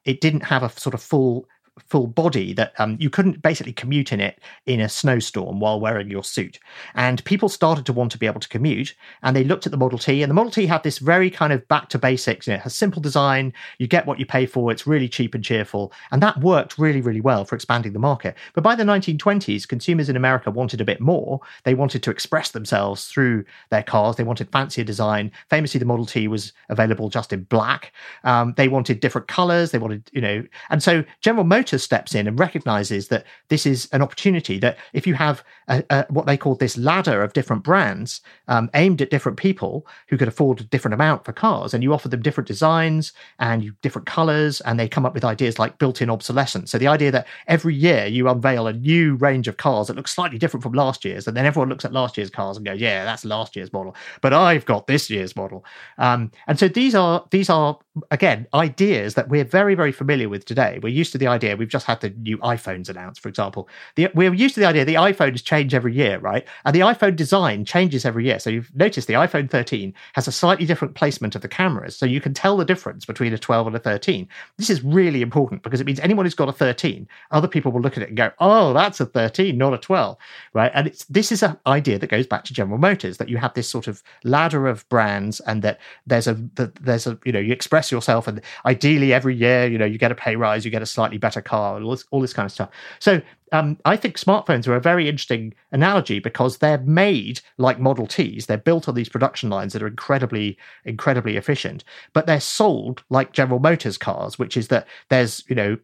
[0.05, 1.47] it didn't have a sort of full
[1.87, 6.09] full body that um, you couldn't basically commute in it in a snowstorm while wearing
[6.09, 6.59] your suit.
[6.95, 9.77] And people started to want to be able to commute, and they looked at the
[9.77, 12.47] Model T, and the Model T had this very kind of back to basics.
[12.47, 15.35] You know, it has simple design, you get what you pay for, it's really cheap
[15.35, 18.35] and cheerful, and that worked really, really well for expanding the market.
[18.53, 21.39] But by the 1920s, consumers in America wanted a bit more.
[21.63, 24.15] They wanted to express themselves through their cars.
[24.15, 25.31] They wanted fancier design.
[25.49, 27.93] Famously, the Model T was available just in black.
[28.23, 29.71] Um, they wanted different colors.
[29.71, 33.89] They wanted, you know, and so General Motors steps in and recognizes that this is
[33.91, 37.63] an opportunity that if you have a, a, what they call this ladder of different
[37.63, 41.83] brands um, aimed at different people who could afford a different amount for cars and
[41.83, 45.59] you offer them different designs and you, different colors and they come up with ideas
[45.59, 46.71] like built-in obsolescence.
[46.71, 50.13] So the idea that every year you unveil a new range of cars that looks
[50.13, 52.79] slightly different from last year's and then everyone looks at last year's cars and goes
[52.79, 55.65] yeah that's last year's model but i've got this year's model.
[55.97, 57.77] Um, and so these are these are
[58.09, 60.79] again ideas that we're very very familiar with today.
[60.81, 63.67] We're used to the idea we've just had the new iPhones announced, for example.
[63.95, 66.47] The, we're used to the idea the iPhones change every year, right?
[66.65, 68.39] And the iPhone design changes every year.
[68.39, 71.95] So you've noticed the iPhone 13 has a slightly different placement of the cameras.
[71.95, 74.27] So you can tell the difference between a 12 and a 13.
[74.57, 77.81] This is really important because it means anyone who's got a 13, other people will
[77.81, 80.17] look at it and go, oh, that's a 13, not a 12,
[80.53, 80.71] right?
[80.73, 83.53] And it's this is an idea that goes back to General Motors that you have
[83.53, 87.39] this sort of ladder of brands and that there's a that there's a you know
[87.39, 90.71] you express yourself and ideally every year you know you get a pay rise, you
[90.71, 92.69] get a slightly better car, all this, all this kind of stuff.
[92.99, 98.07] So um, I think smartphones are a very interesting analogy because they're made like Model
[98.07, 98.45] Ts.
[98.45, 101.83] They're built on these production lines that are incredibly, incredibly efficient,
[102.13, 105.77] but they're sold like General Motors cars, which is that there's, you know,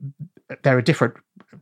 [0.63, 1.15] there are different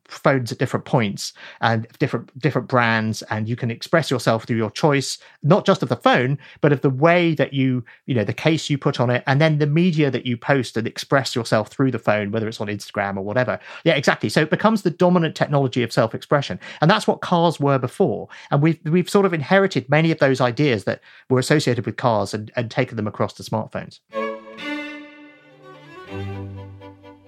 [0.08, 4.70] phones at different points and different different brands and you can express yourself through your
[4.70, 8.34] choice not just of the phone but of the way that you you know the
[8.34, 11.70] case you put on it and then the media that you post and express yourself
[11.70, 14.92] through the phone whether it's on Instagram or whatever yeah exactly so it becomes the
[14.92, 19.34] dominant technology of self-expression and that's what cars were before and we've we've sort of
[19.34, 23.34] inherited many of those ideas that were associated with cars and, and taken them across
[23.34, 24.00] to smartphones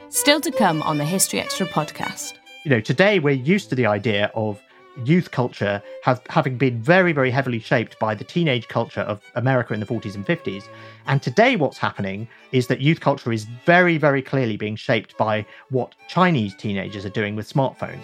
[0.10, 2.34] Still to come on the History Extra podcast.
[2.64, 4.60] You know, today we're used to the idea of
[5.04, 9.74] youth culture have, having been very, very heavily shaped by the teenage culture of America
[9.74, 10.64] in the 40s and 50s.
[11.06, 15.46] And today, what's happening is that youth culture is very, very clearly being shaped by
[15.70, 18.04] what Chinese teenagers are doing with smartphones.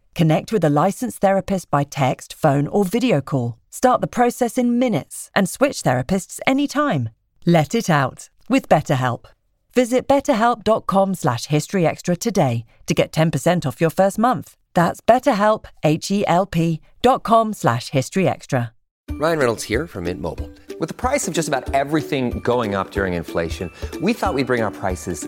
[0.15, 3.57] Connect with a licensed therapist by text, phone, or video call.
[3.69, 7.09] Start the process in minutes and switch therapists anytime.
[7.45, 9.25] Let it out with BetterHelp.
[9.73, 14.57] Visit betterhelp.com slash historyextra today to get 10% off your first month.
[14.73, 18.71] That's betterhelp, H-E-L-P dot com slash historyextra.
[19.11, 20.49] Ryan Reynolds here from Mint Mobile.
[20.79, 24.61] With the price of just about everything going up during inflation, we thought we'd bring
[24.61, 25.27] our prices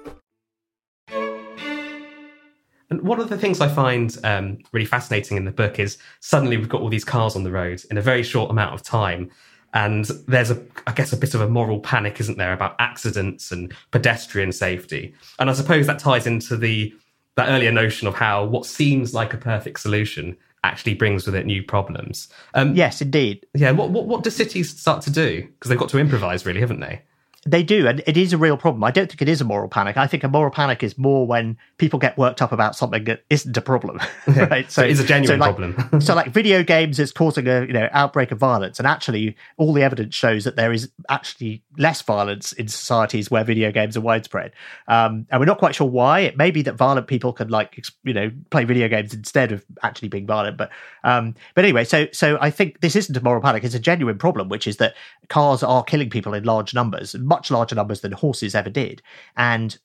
[2.91, 6.57] And one of the things I find um, really fascinating in the book is suddenly
[6.57, 9.31] we've got all these cars on the road in a very short amount of time.
[9.73, 13.49] And there's a, I guess, a bit of a moral panic, isn't there, about accidents
[13.49, 15.15] and pedestrian safety.
[15.39, 16.93] And I suppose that ties into the
[17.37, 20.35] that earlier notion of how what seems like a perfect solution
[20.65, 22.27] actually brings with it new problems.
[22.53, 23.45] Um, Yes, indeed.
[23.53, 23.71] yeah.
[23.71, 25.43] What, what what do cities start to do?
[25.43, 27.01] Because they've got to improvise, really, haven't they?
[27.45, 28.83] They do, and it is a real problem.
[28.83, 29.97] I don't think it is a moral panic.
[29.97, 33.23] I think a moral panic is more when people get worked up about something that
[33.31, 34.71] isn't a problem, right?
[34.71, 36.01] So it is a genuine like- problem.
[36.01, 39.73] so, like video games is causing a you know outbreak of violence, and actually, all
[39.73, 44.01] the evidence shows that there is actually less violence in societies where video games are
[44.01, 44.51] widespread.
[44.87, 46.21] Um, and we're not quite sure why.
[46.21, 49.65] It may be that violent people could like you know play video games instead of
[49.83, 50.57] actually being violent.
[50.57, 50.69] But
[51.03, 53.63] um, but anyway, so so I think this isn't a moral panic.
[53.63, 54.95] It's a genuine problem, which is that
[55.29, 59.01] cars are killing people in large numbers, much larger numbers than horses ever did,
[59.37, 59.77] and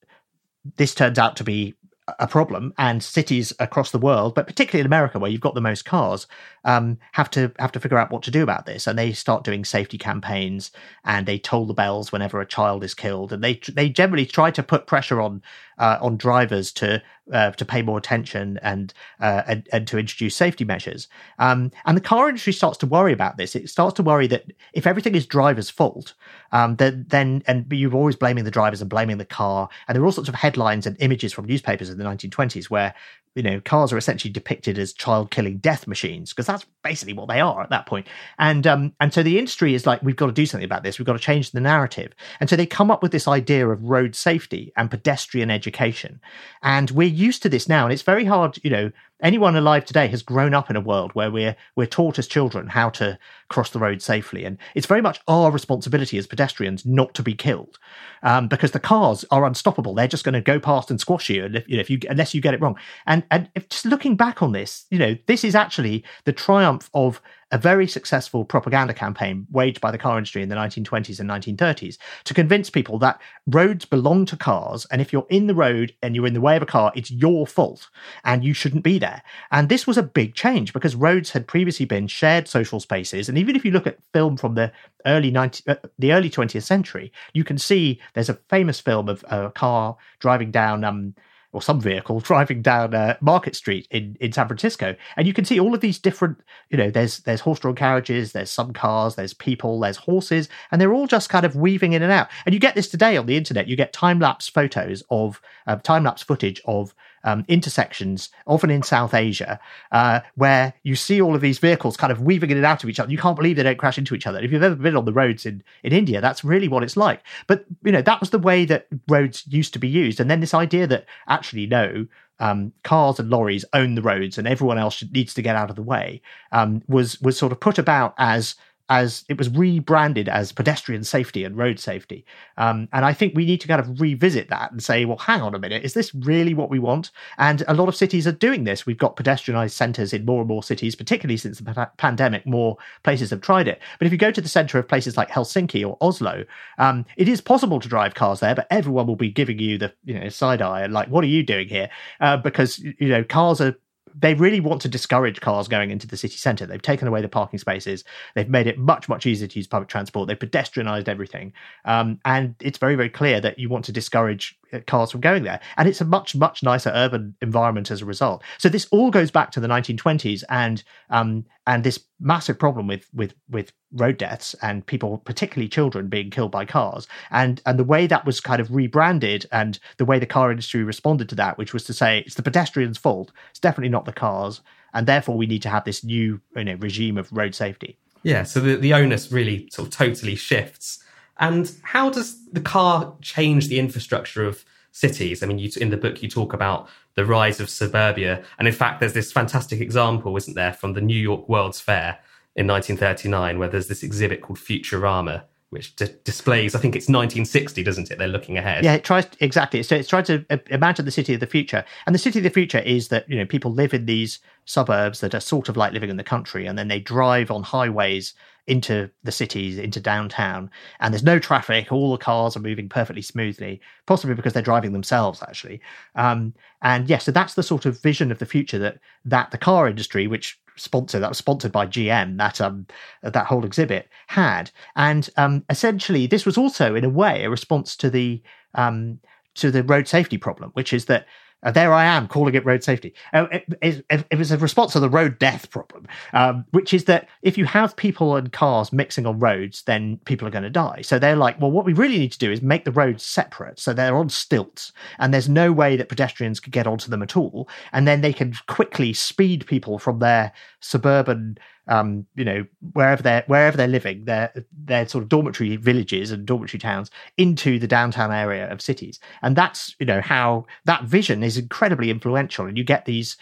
[0.77, 1.75] this turns out to be
[2.21, 5.61] a problem and cities across the world but particularly in america where you've got the
[5.61, 6.29] most cars
[6.67, 8.87] um, have to have to figure out what to do about this.
[8.87, 10.73] And they start doing safety campaigns
[11.05, 13.33] and they toll the bells whenever a child is killed.
[13.33, 15.43] And they they generally try to put pressure on
[15.79, 17.03] uh, on drivers to
[17.33, 21.07] uh, to pay more attention and, uh, and and to introduce safety measures.
[21.39, 23.55] Um, and the car industry starts to worry about this.
[23.55, 26.15] It starts to worry that if everything is drivers fault
[26.53, 29.69] um, then then and you're always blaming the drivers and blaming the car.
[29.87, 32.95] And there are all sorts of headlines and images from newspapers in the 1920s where
[33.37, 37.29] you know cars are essentially depicted as child killing death machines because that's basically what
[37.29, 38.07] they are at that point.
[38.07, 38.07] point
[38.39, 40.99] and um and so the industry is like we've got to do something about this
[40.99, 43.83] we've got to change the narrative and so they come up with this idea of
[43.85, 46.21] road safety and pedestrian education
[46.63, 48.91] and we're used to this now and it's very hard you know
[49.23, 52.69] anyone alive today has grown up in a world where we're we're taught as children
[52.69, 57.15] how to cross the road safely, and it's very much our responsibility as pedestrians not
[57.15, 57.79] to be killed,
[58.23, 59.95] um, because the cars are unstoppable.
[59.95, 62.35] They're just going to go past and squash you, if, you know, if you unless
[62.35, 62.77] you get it wrong.
[63.07, 66.91] And and if, just looking back on this, you know, this is actually the triumph
[66.95, 67.21] of
[67.53, 71.97] a very successful propaganda campaign waged by the car industry in the 1920s and 1930s
[72.25, 74.85] to convince people that roads belong to cars.
[74.91, 77.11] And if you're in the road and you're in the way of a car, it's
[77.11, 77.89] your fault
[78.25, 79.23] and you shouldn't be there.
[79.53, 83.29] And this was a big change because roads had previously been shared social spaces.
[83.29, 84.73] And even if you look at film from the
[85.05, 89.25] early 19, uh, the early 20th century, you can see there's a famous film of
[89.29, 91.15] a car driving down um,
[91.53, 95.45] or some vehicle driving down uh, Market Street in, in San Francisco, and you can
[95.45, 96.39] see all of these different.
[96.71, 100.93] You know, there's there's horse-drawn carriages, there's some cars, there's people, there's horses, and they're
[100.93, 102.29] all just kind of weaving in and out.
[102.45, 103.69] And you get this today on the internet.
[103.69, 106.95] You get time lapse photos of uh, time lapse footage of
[107.27, 109.61] um, intersections, often in South Asia,
[109.93, 112.89] uh, where you see all of these vehicles kind of weaving in and out of
[112.89, 113.11] each other.
[113.11, 114.41] You can't believe they don't crash into each other.
[114.41, 117.21] If you've ever been on the roads in, in India, that's really what it's like.
[117.47, 120.21] But, you know, that was the way that roads used to be used.
[120.21, 122.07] And then this idea that actually, no,
[122.39, 125.77] um, cars and lorries own the roads and everyone else needs to get out of
[125.77, 126.21] the way
[126.53, 128.57] um, was was sort of put about as
[128.89, 132.25] as it was rebranded as pedestrian safety and road safety.
[132.57, 135.43] Um, and I think we need to kind of revisit that and say, well, hang
[135.43, 137.11] on a minute, is this really what we want?
[137.39, 138.87] And a lot of cities are doing this.
[138.87, 143.31] We've got pedestrianized centers in more and more cities, particularly since the pandemic, more places
[143.31, 143.81] have tried it.
[143.99, 146.45] But if you go to the center of places like Helsinki or Oslo,
[146.79, 149.93] um, it is possible to drive cars there, but everyone will be giving you the
[150.05, 151.91] you know side eye and like, what are you doing here?
[152.21, 153.77] Uh, because you know cars are
[154.19, 156.67] they really want to discourage cars going into the city centre.
[156.67, 158.05] They've taken away the parking spaces.
[158.35, 160.29] They've made it much, much easier to use public transport.
[160.29, 161.53] They've pedestrianised everything.
[161.85, 165.61] Um, and it's very, very clear that you want to discourage cars from going there.
[165.77, 168.43] And it's a much, much nicer urban environment as a result.
[168.59, 173.09] So this all goes back to the 1920s and um, and this massive problem with
[173.13, 177.07] with with road deaths and people, particularly children, being killed by cars.
[177.31, 180.85] And and the way that was kind of rebranded and the way the car industry
[180.85, 183.33] responded to that, which was to say it's the pedestrians' fault.
[183.51, 184.61] It's definitely not the cars,
[184.95, 187.99] and therefore we need to have this new you know regime of road safety.
[188.23, 188.43] Yeah.
[188.43, 191.05] So the, the onus really sort of totally shifts
[191.39, 195.43] and how does the car change the infrastructure of cities?
[195.43, 198.45] I mean, you, in the book, you talk about the rise of suburbia.
[198.59, 202.19] And in fact, there's this fantastic example, isn't there, from the New York World's Fair
[202.55, 207.83] in 1939, where there's this exhibit called Futurama, which d- displays, I think it's 1960,
[207.83, 208.19] doesn't it?
[208.19, 208.85] They're looking ahead.
[208.85, 209.83] Yeah, it tries exactly.
[209.83, 212.45] So it's trying to uh, imagine the city of the future, and the city of
[212.45, 215.77] the future is that you know people live in these suburbs that are sort of
[215.77, 218.33] like living in the country, and then they drive on highways
[218.67, 221.93] into the cities, into downtown, and there's no traffic.
[221.93, 225.81] All the cars are moving perfectly smoothly, possibly because they're driving themselves, actually.
[226.15, 226.53] Um,
[226.83, 229.59] and yes, yeah, so that's the sort of vision of the future that that the
[229.59, 232.87] car industry, which sponsored that was sponsored by GM, that um
[233.23, 237.97] that whole exhibit had, and um, essentially this was also in a way a response
[237.97, 238.43] to the
[238.75, 239.21] um
[239.55, 241.27] to the road safety problem, which is that
[241.67, 243.13] uh, there I am calling it road safety.
[243.35, 247.07] Uh, it, it, it, was a response to the road death problem, um, which is
[247.07, 250.71] that if you have people and cars mixing on roads, then people are going to
[250.71, 251.01] die.
[251.03, 253.81] So they're like, well, what we really need to do is make the roads separate.
[253.81, 257.37] So they're on stilts and there's no way that pedestrians could get onto them at
[257.37, 257.69] all.
[257.93, 261.59] And then they can quickly speed people from their suburban
[261.89, 264.53] um, you know, wherever they're wherever they're living, their
[264.85, 269.57] their sort of dormitory villages and dormitory towns into the downtown area of cities, and
[269.57, 273.37] that's you know how that vision is incredibly influential, and you get these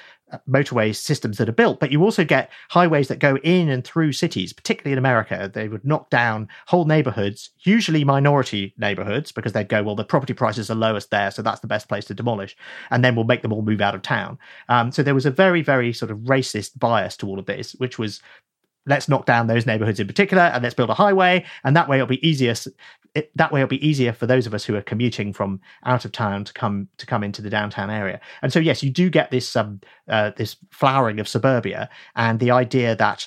[0.49, 4.13] motorway systems that are built, but you also get highways that go in and through
[4.13, 5.51] cities, particularly in America.
[5.53, 10.33] They would knock down whole neighborhoods, usually minority neighborhoods, because they'd go, well, the property
[10.33, 12.57] prices are lowest there, so that's the best place to demolish.
[12.91, 14.39] And then we'll make them all move out of town.
[14.69, 17.73] Um, so there was a very, very sort of racist bias to all of this,
[17.75, 18.21] which was
[18.87, 21.97] let's knock down those neighborhoods in particular and let's build a highway and that way
[21.97, 22.55] it'll be easier
[23.15, 26.05] it, that way it'll be easier for those of us who are commuting from out
[26.05, 28.21] of town to come to come into the downtown area.
[28.43, 32.51] And so yes you do get this um uh, this flowering of suburbia and the
[32.51, 33.27] idea that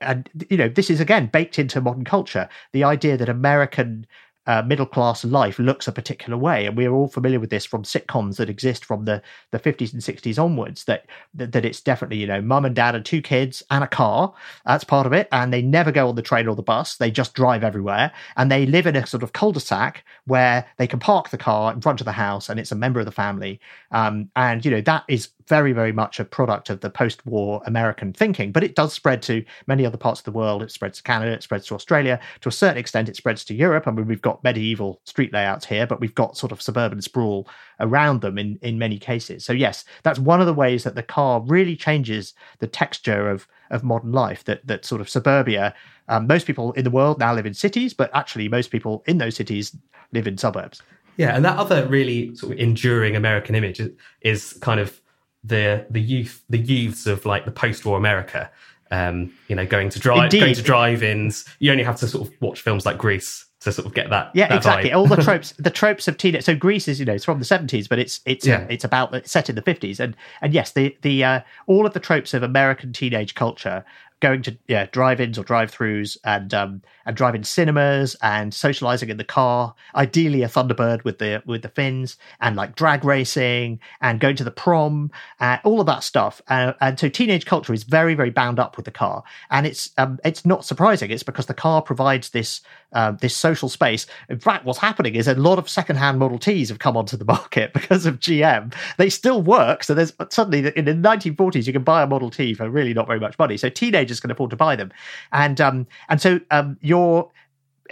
[0.00, 2.48] and you know this is again baked into modern culture.
[2.72, 4.06] The idea that american
[4.46, 7.84] uh, middle class life looks a particular way, and we're all familiar with this from
[7.84, 10.84] sitcoms that exist from the the 50s and 60s onwards.
[10.84, 13.88] That that, that it's definitely you know mum and dad and two kids and a
[13.88, 14.34] car.
[14.66, 16.96] That's part of it, and they never go on the train or the bus.
[16.96, 20.98] They just drive everywhere, and they live in a sort of cul-de-sac where they can
[20.98, 23.60] park the car in front of the house, and it's a member of the family.
[23.92, 27.60] Um, and you know that is very, very much a product of the post war
[27.66, 30.62] American thinking, but it does spread to many other parts of the world.
[30.62, 32.18] It spreads to Canada, it spreads to Australia.
[32.40, 33.86] To a certain extent, it spreads to Europe.
[33.86, 37.46] I mean, we've got medieval street layouts here, but we've got sort of suburban sprawl
[37.80, 39.44] around them in, in many cases.
[39.44, 43.46] So, yes, that's one of the ways that the car really changes the texture of,
[43.70, 45.74] of modern life, that, that sort of suburbia.
[46.08, 49.18] Um, most people in the world now live in cities, but actually, most people in
[49.18, 49.76] those cities
[50.12, 50.82] live in suburbs.
[51.18, 53.90] Yeah, and that other really sort of enduring American image is,
[54.22, 55.01] is kind of
[55.44, 58.50] the the youth the youths of like the post-war America.
[58.90, 60.40] Um, you know, going to drive Indeed.
[60.40, 61.46] going to drive-ins.
[61.60, 64.30] You only have to sort of watch films like Grease to sort of get that.
[64.34, 64.92] Yeah, that exactly.
[64.92, 66.44] All the tropes, the tropes of teenage.
[66.44, 68.66] So Grease is, you know, it's from the seventies, but it's it's Yeah.
[68.68, 71.94] it's about it's set in the fifties, and and yes, the the uh, all of
[71.94, 73.82] the tropes of American teenage culture,
[74.22, 79.24] going to yeah drive-ins or drive-throughs, and um and drive-in cinemas, and socializing in the
[79.24, 84.36] car, ideally a Thunderbird with the with the fins, and like drag racing, and going
[84.36, 85.10] to the prom,
[85.40, 86.40] uh, all of that stuff.
[86.48, 89.90] Uh, and so teenage culture is very very bound up with the car, and it's
[89.98, 91.10] um it's not surprising.
[91.10, 92.62] It's because the car provides this
[92.92, 94.06] um, this social space.
[94.28, 97.24] In fact, what's happening is a lot of secondhand Model Ts have come onto the
[97.36, 98.74] market because of GM.
[98.98, 102.54] They still work, so there's suddenly in the 1940s you can buy a Model T
[102.54, 103.56] for really not very much money.
[103.56, 104.92] So teenagers can afford to buy them,
[105.32, 107.30] and um, and so um, you're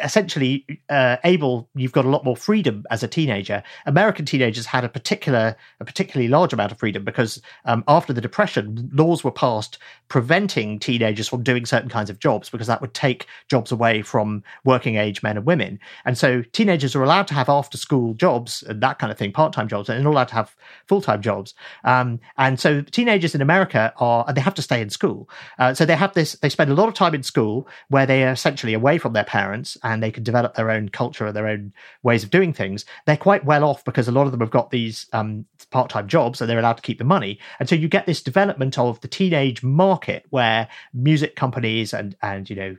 [0.02, 3.62] essentially uh, able you've got a lot more freedom as a teenager.
[3.86, 8.20] American teenagers had a particular a particularly large amount of freedom because um, after the
[8.20, 9.78] depression laws were passed
[10.08, 14.42] preventing teenagers from doing certain kinds of jobs because that would take jobs away from
[14.64, 15.78] working age men and women.
[16.04, 19.32] And so teenagers are allowed to have after school jobs and that kind of thing
[19.32, 21.54] part-time jobs and allowed to have full-time jobs.
[21.84, 25.28] Um, and so teenagers in america are and they have to stay in school.
[25.58, 28.24] Uh, so they have this they spend a lot of time in school where they
[28.24, 31.72] are essentially away from their parents they can develop their own culture and their own
[32.02, 34.70] ways of doing things they're quite well off because a lot of them have got
[34.70, 37.38] these um, part-time jobs and they're allowed to keep the money.
[37.58, 42.48] And so you get this development of the teenage market where music companies and and
[42.48, 42.76] you know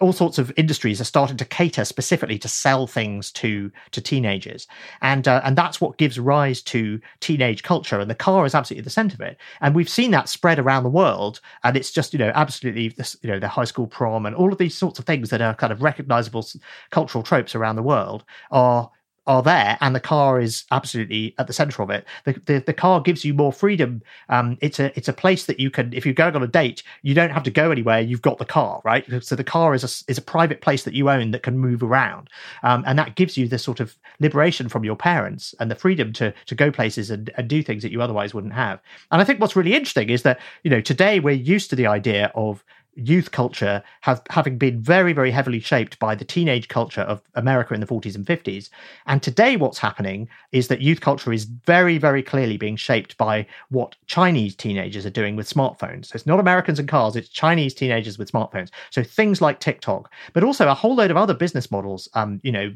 [0.00, 4.66] all sorts of industries are starting to cater specifically to sell things to to teenagers,
[5.02, 8.00] and uh, and that's what gives rise to teenage culture.
[8.00, 9.38] And the car is absolutely the centre of it.
[9.60, 13.16] And we've seen that spread around the world, and it's just you know absolutely this
[13.22, 15.54] you know the high school prom and all of these sorts of things that are
[15.54, 16.46] kind of recognisable
[16.90, 18.90] cultural tropes around the world are
[19.26, 22.72] are there and the car is absolutely at the center of it the, the, the
[22.72, 24.02] car gives you more freedom.
[24.28, 26.82] Um, it's a it's a place that you can if you're going on a date
[27.02, 28.00] you don't have to go anywhere.
[28.00, 29.04] You've got the car right?
[29.22, 31.82] So the car is a is a private place that you own that can move
[31.82, 32.30] around.
[32.62, 36.12] Um, and that gives you this sort of liberation from your parents and the freedom
[36.14, 38.80] to to go places and, and do things that you otherwise wouldn't have.
[39.10, 41.86] And i think what's really interesting is that you know today we're used to the
[41.86, 42.64] idea of
[43.08, 47.74] youth culture have having been very very heavily shaped by the teenage culture of America
[47.74, 48.70] in the 40s and 50s
[49.06, 53.46] and today what's happening is that youth culture is very very clearly being shaped by
[53.68, 56.06] what Chinese teenagers are doing with smartphones.
[56.06, 58.70] So it's not Americans and cars it's Chinese teenagers with smartphones.
[58.90, 62.52] So things like TikTok but also a whole load of other business models um you
[62.52, 62.72] know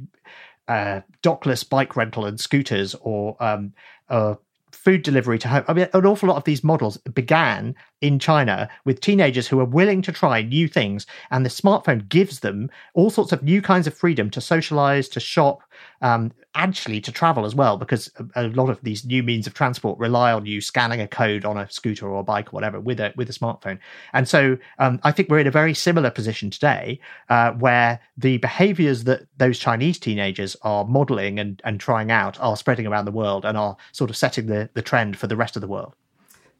[0.68, 3.72] uh dockless bike rental and scooters or um
[4.08, 4.34] uh
[4.74, 5.64] food delivery to home.
[5.68, 7.74] I mean, an awful lot of these models began
[8.04, 12.40] in China with teenagers who are willing to try new things, and the smartphone gives
[12.40, 15.62] them all sorts of new kinds of freedom to socialize, to shop,
[16.02, 19.54] um, actually to travel as well, because a, a lot of these new means of
[19.54, 22.78] transport rely on you scanning a code on a scooter or a bike or whatever
[22.78, 23.78] with a with a smartphone.
[24.12, 27.00] And so, um, I think we're in a very similar position today,
[27.30, 32.56] uh, where the behaviors that those Chinese teenagers are modeling and, and trying out are
[32.56, 35.56] spreading around the world and are sort of setting the, the trend for the rest
[35.56, 35.94] of the world.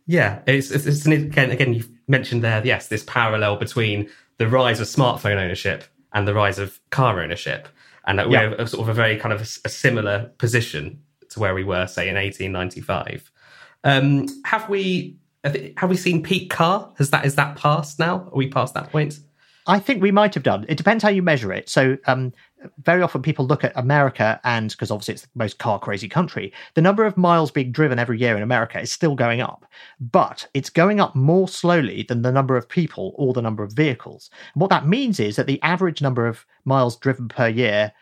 [0.06, 4.48] Yeah, it's, it's, it's an, again, again, you mentioned there, yes, this parallel between the
[4.48, 7.68] rise of smartphone ownership and the rise of car ownership,
[8.06, 8.48] and that Yeah.
[8.50, 11.00] we're a sort of a very kind of a, a similar position
[11.30, 13.30] to where we were, say, in 1895.
[13.84, 16.90] Um, have we have have we seen peak car?
[16.98, 18.28] Has that is that past now?
[18.32, 19.18] Are we past that point?
[19.66, 20.64] I think we might have done.
[20.68, 21.68] It depends how you measure it.
[21.70, 22.32] So, um,
[22.82, 26.52] very often people look at America, and because obviously it's the most car crazy country,
[26.74, 29.66] the number of miles being driven every year in America is still going up,
[30.00, 33.72] but it's going up more slowly than the number of people or the number of
[33.72, 34.30] vehicles.
[34.54, 37.92] And what that means is that the average number of miles driven per year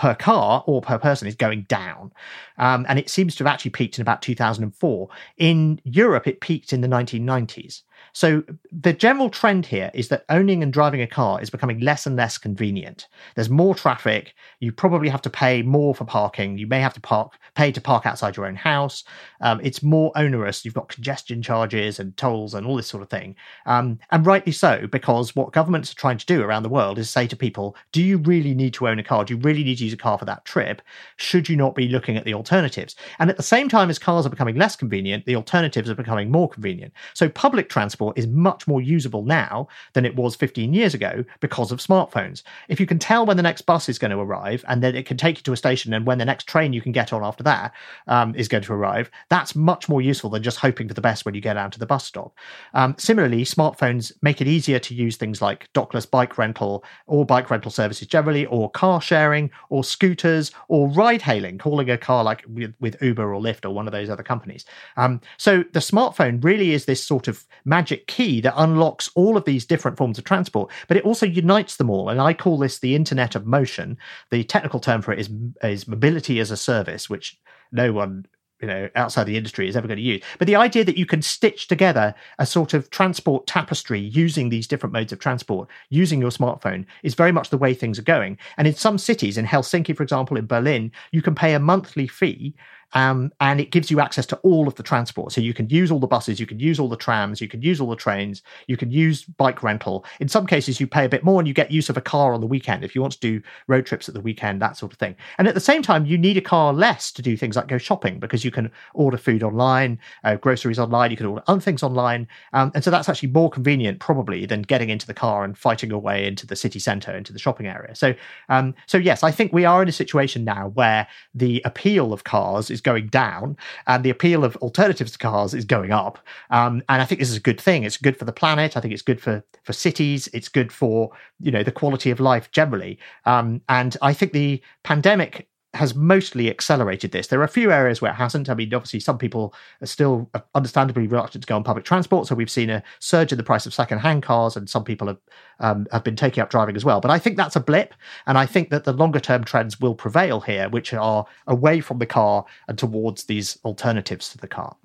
[0.00, 2.10] per car or per person is going down.
[2.56, 5.08] Um, and it seems to have actually peaked in about 2004.
[5.36, 7.82] In Europe, it peaked in the 1990s.
[8.12, 8.42] So
[8.72, 12.16] the general trend here is that owning and driving a car is becoming less and
[12.16, 13.08] less convenient.
[13.34, 14.34] There's more traffic.
[14.58, 16.58] You probably have to pay more for parking.
[16.58, 19.04] You may have to park pay to park outside your own house.
[19.40, 20.64] Um, it's more onerous.
[20.64, 23.34] You've got congestion charges and tolls and all this sort of thing.
[23.66, 27.10] Um, and rightly so, because what governments are trying to do around the world is
[27.10, 29.24] say to people, do you really need to own a car?
[29.24, 30.82] Do you really need to use a car for that trip?
[31.16, 32.96] Should you not be looking at the alternatives?
[33.18, 36.30] And at the same time as cars are becoming less convenient, the alternatives are becoming
[36.30, 36.92] more convenient.
[37.14, 41.72] So public transport is much more usable now than it was 15 years ago because
[41.72, 42.42] of smartphones.
[42.68, 45.06] If you can tell when the next bus is going to arrive and then it
[45.06, 47.24] can take you to a station and when the next train you can get on
[47.24, 47.72] after that
[48.06, 51.24] um, is going to arrive, that's much more useful than just hoping for the best
[51.24, 52.34] when you get out to the bus stop.
[52.74, 57.50] Um, similarly, smartphones make it easier to use things like dockless bike rental or bike
[57.50, 62.44] rental services generally, or car sharing, or scooters, or ride hailing, calling a car like
[62.48, 64.64] with, with, Uber or Lyft or one of those other companies.
[64.96, 69.44] Um, so the smartphone really is this sort of magic key that unlocks all of
[69.44, 72.08] these different forms of transport, but it also unites them all.
[72.08, 73.98] And I call this the Internet of Motion.
[74.30, 75.30] The technical term for it is,
[75.62, 77.38] is mobility as a service, which
[77.72, 78.26] no one
[78.60, 81.06] you know outside the industry is ever going to use but the idea that you
[81.06, 86.20] can stitch together a sort of transport tapestry using these different modes of transport using
[86.20, 89.46] your smartphone is very much the way things are going and in some cities in
[89.46, 92.54] helsinki for example in berlin you can pay a monthly fee
[92.92, 95.32] um, and it gives you access to all of the transport.
[95.32, 97.62] So you can use all the buses, you can use all the trams, you can
[97.62, 100.04] use all the trains, you can use bike rental.
[100.18, 102.34] In some cases, you pay a bit more and you get use of a car
[102.34, 104.92] on the weekend if you want to do road trips at the weekend, that sort
[104.92, 105.16] of thing.
[105.38, 107.78] And at the same time, you need a car less to do things like go
[107.78, 111.82] shopping because you can order food online, uh, groceries online, you can order other things
[111.82, 112.26] online.
[112.52, 115.90] Um, and so that's actually more convenient, probably, than getting into the car and fighting
[115.90, 117.94] your way into the city centre, into the shopping area.
[117.94, 118.14] So,
[118.48, 122.24] um, so yes, I think we are in a situation now where the appeal of
[122.24, 123.56] cars is is going down
[123.86, 126.18] and the appeal of alternatives to cars is going up.
[126.50, 127.84] Um, and I think this is a good thing.
[127.84, 128.76] It's good for the planet.
[128.76, 130.28] I think it's good for for cities.
[130.32, 131.10] It's good for
[131.40, 132.98] you know the quality of life generally.
[133.26, 137.28] Um, and I think the pandemic has mostly accelerated this.
[137.28, 138.50] There are a few areas where it hasn't.
[138.50, 142.26] I mean, obviously, some people are still understandably reluctant to go on public transport.
[142.26, 145.18] So we've seen a surge in the price of second-hand cars, and some people have
[145.60, 147.00] um, have been taking up driving as well.
[147.00, 147.94] But I think that's a blip,
[148.26, 152.06] and I think that the longer-term trends will prevail here, which are away from the
[152.06, 154.76] car and towards these alternatives to the car.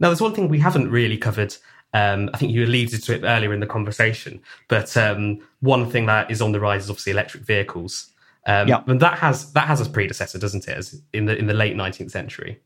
[0.00, 1.56] Now, there's one thing we haven't really covered.
[1.92, 6.06] Um, I think you alluded to it earlier in the conversation, but um, one thing
[6.06, 8.12] that is on the rise is obviously electric vehicles.
[8.46, 8.82] Um, yeah.
[8.86, 10.76] And that has that has a predecessor, doesn't it?
[10.76, 12.60] As in the in the late nineteenth century.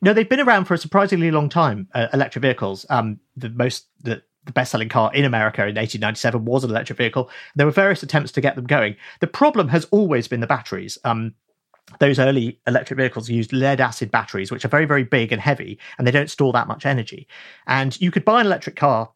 [0.00, 1.88] No, they've been around for a surprisingly long time.
[1.94, 2.86] Uh, electric vehicles.
[2.88, 7.30] Um, the most the, the best-selling car in America in 1897 was an electric vehicle.
[7.56, 8.96] There were various attempts to get them going.
[9.20, 10.98] The problem has always been the batteries.
[11.04, 11.34] Um,
[12.00, 15.78] those early electric vehicles used lead acid batteries, which are very, very big and heavy,
[15.96, 17.26] and they don't store that much energy.
[17.66, 19.10] And you could buy an electric car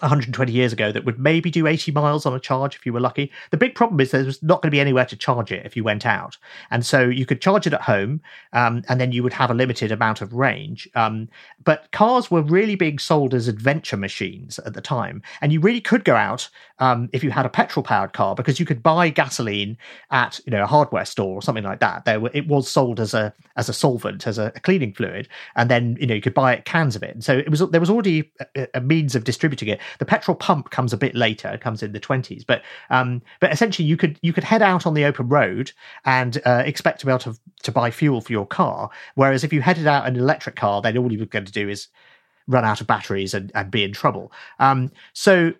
[0.00, 3.00] 120 years ago that would maybe do 80 miles on a charge if you were
[3.00, 3.30] lucky.
[3.50, 5.76] The big problem is there was not going to be anywhere to charge it if
[5.76, 6.36] you went out.
[6.70, 8.20] And so you could charge it at home
[8.52, 10.88] um, and then you would have a limited amount of range.
[10.94, 11.28] Um,
[11.64, 15.22] but cars were really being sold as adventure machines at the time.
[15.40, 18.60] And you really could go out um, if you had a petrol powered car because
[18.60, 19.78] you could buy gasoline
[20.10, 22.04] at you know a hardware store or something like that.
[22.04, 25.28] There were, it was sold as a as a solvent, as a, a, cleaning fluid.
[25.54, 27.14] And then you know you could buy cans of it.
[27.14, 30.34] And so it was there was already a, a means of distributing it the petrol
[30.34, 32.44] pump comes a bit later; comes in the twenties.
[32.44, 35.72] But um, but essentially, you could you could head out on the open road
[36.04, 38.90] and uh, expect to be able to to buy fuel for your car.
[39.14, 41.68] Whereas if you headed out an electric car, then all you were going to do
[41.68, 41.88] is
[42.48, 44.32] run out of batteries and, and be in trouble.
[44.58, 45.52] Um, so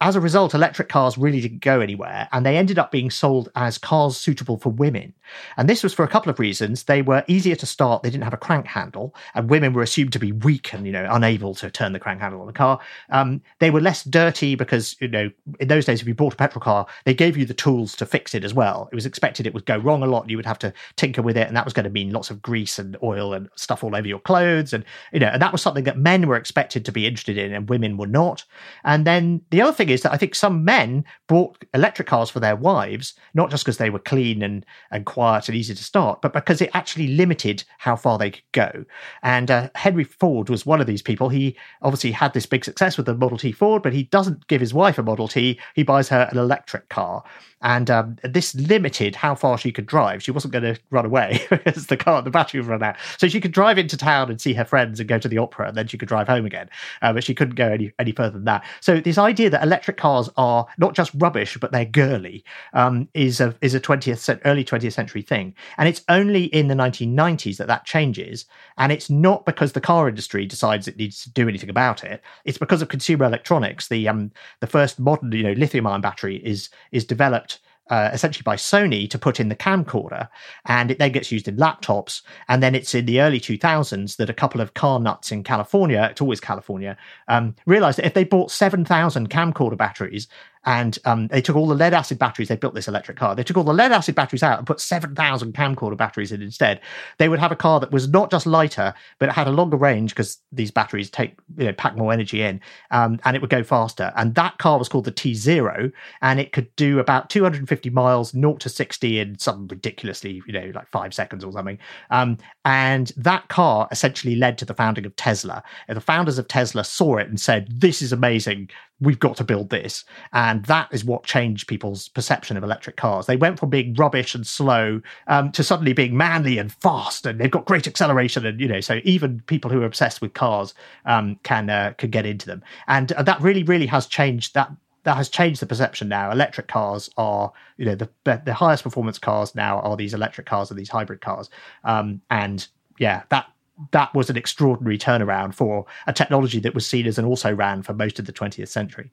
[0.00, 3.50] as a result, electric cars really didn't go anywhere, and they ended up being sold
[3.56, 5.14] as cars suitable for women.
[5.56, 6.84] And this was for a couple of reasons.
[6.84, 10.12] They were easier to start, they didn't have a crank handle, and women were assumed
[10.12, 12.80] to be weak and, you know, unable to turn the crank handle on the car.
[13.10, 16.36] Um, they were less dirty because, you know, in those days, if you bought a
[16.36, 18.88] petrol car, they gave you the tools to fix it as well.
[18.92, 21.36] It was expected it would go wrong a lot, you would have to tinker with
[21.36, 23.94] it, and that was going to mean lots of grease and oil and stuff all
[23.94, 24.72] over your clothes.
[24.72, 27.52] And, you know, and that was something that men were expected to be interested in,
[27.52, 28.44] and women were not.
[28.84, 32.38] And then the other thing is that I think some men bought electric cars for
[32.38, 36.20] their wives, not just because they were clean and, and quiet and easy to start,
[36.20, 38.84] but because it actually limited how far they could go.
[39.22, 41.30] And uh, Henry Ford was one of these people.
[41.30, 44.60] He obviously had this big success with the Model T Ford, but he doesn't give
[44.60, 45.58] his wife a Model T.
[45.74, 47.24] He buys her an electric car.
[47.62, 50.22] And um, this limited how far she could drive.
[50.22, 52.96] She wasn't going to run away because the car, the battery would run out.
[53.18, 55.68] So she could drive into town and see her friends and go to the opera,
[55.68, 56.70] and then she could drive home again.
[57.02, 58.64] Uh, but she couldn't go any, any further than that.
[58.80, 63.40] So this idea that electric cars are not just rubbish, but they're girly, um, is
[63.40, 67.68] a is a twentieth early twentieth century thing, and it's only in the 1990s that
[67.68, 68.46] that changes,
[68.78, 72.20] and it's not because the car industry decides it needs to do anything about it.
[72.44, 73.88] It's because of consumer electronics.
[73.88, 77.60] The um the first modern you know lithium ion battery is is developed
[77.90, 80.28] uh, essentially by Sony to put in the camcorder,
[80.66, 82.22] and it then gets used in laptops.
[82.48, 86.08] And then it's in the early 2000s that a couple of car nuts in California,
[86.10, 86.96] it's always California,
[87.28, 90.28] um, realized that if they bought 7,000 camcorder batteries
[90.64, 92.48] and um, they took all the lead acid batteries.
[92.48, 93.34] They built this electric car.
[93.34, 96.80] They took all the lead acid batteries out and put 7,000 camcorder batteries in instead.
[97.18, 99.76] They would have a car that was not just lighter, but it had a longer
[99.76, 103.50] range because these batteries take, you know, pack more energy in um, and it would
[103.50, 104.12] go faster.
[104.16, 105.90] And that car was called the T Zero
[106.20, 110.70] and it could do about 250 miles, 0 to 60 in some ridiculously, you know,
[110.74, 111.78] like five seconds or something.
[112.10, 112.36] Um,
[112.66, 115.62] and that car essentially led to the founding of Tesla.
[115.88, 118.68] And the founders of Tesla saw it and said, This is amazing
[119.00, 120.04] we've got to build this.
[120.32, 123.26] And that is what changed people's perception of electric cars.
[123.26, 127.40] They went from being rubbish and slow um, to suddenly being manly and fast, and
[127.40, 128.44] they've got great acceleration.
[128.46, 130.74] And you know, so even people who are obsessed with cars
[131.04, 132.62] um, can uh, can get into them.
[132.86, 134.70] And uh, that really, really has changed that.
[135.04, 136.30] That has changed the perception now.
[136.30, 138.10] Electric cars are, you know, the
[138.44, 141.48] the highest performance cars now are these electric cars and these hybrid cars.
[141.84, 143.46] Um, and yeah, that
[143.92, 147.82] that was an extraordinary turnaround for a technology that was seen as an also ran
[147.82, 149.10] for most of the 20th century.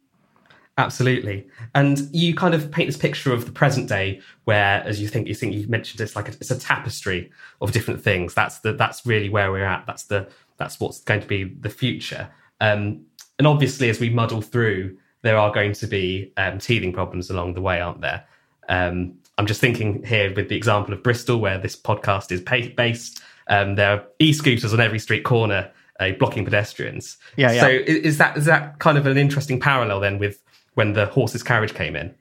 [0.79, 5.07] Absolutely, and you kind of paint this picture of the present day, where, as you
[5.07, 8.35] think, you think you mentioned, it's like a, it's a tapestry of different things.
[8.35, 9.87] That's the that's really where we're at.
[9.87, 12.29] That's the that's what's going to be the future.
[12.61, 13.05] Um,
[13.39, 17.55] and obviously, as we muddle through, there are going to be um, teething problems along
[17.55, 18.25] the way, aren't there?
[18.69, 23.21] Um, I'm just thinking here with the example of Bristol, where this podcast is based.
[23.49, 27.17] Um, there are e-scooters on every street corner, uh, blocking pedestrians.
[27.35, 27.61] Yeah, yeah.
[27.61, 30.41] So is, that is that kind of an interesting parallel then with
[30.73, 32.13] when the horse's carriage came in?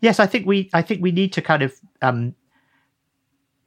[0.00, 2.34] Yes, I think we I think we need to kind of um,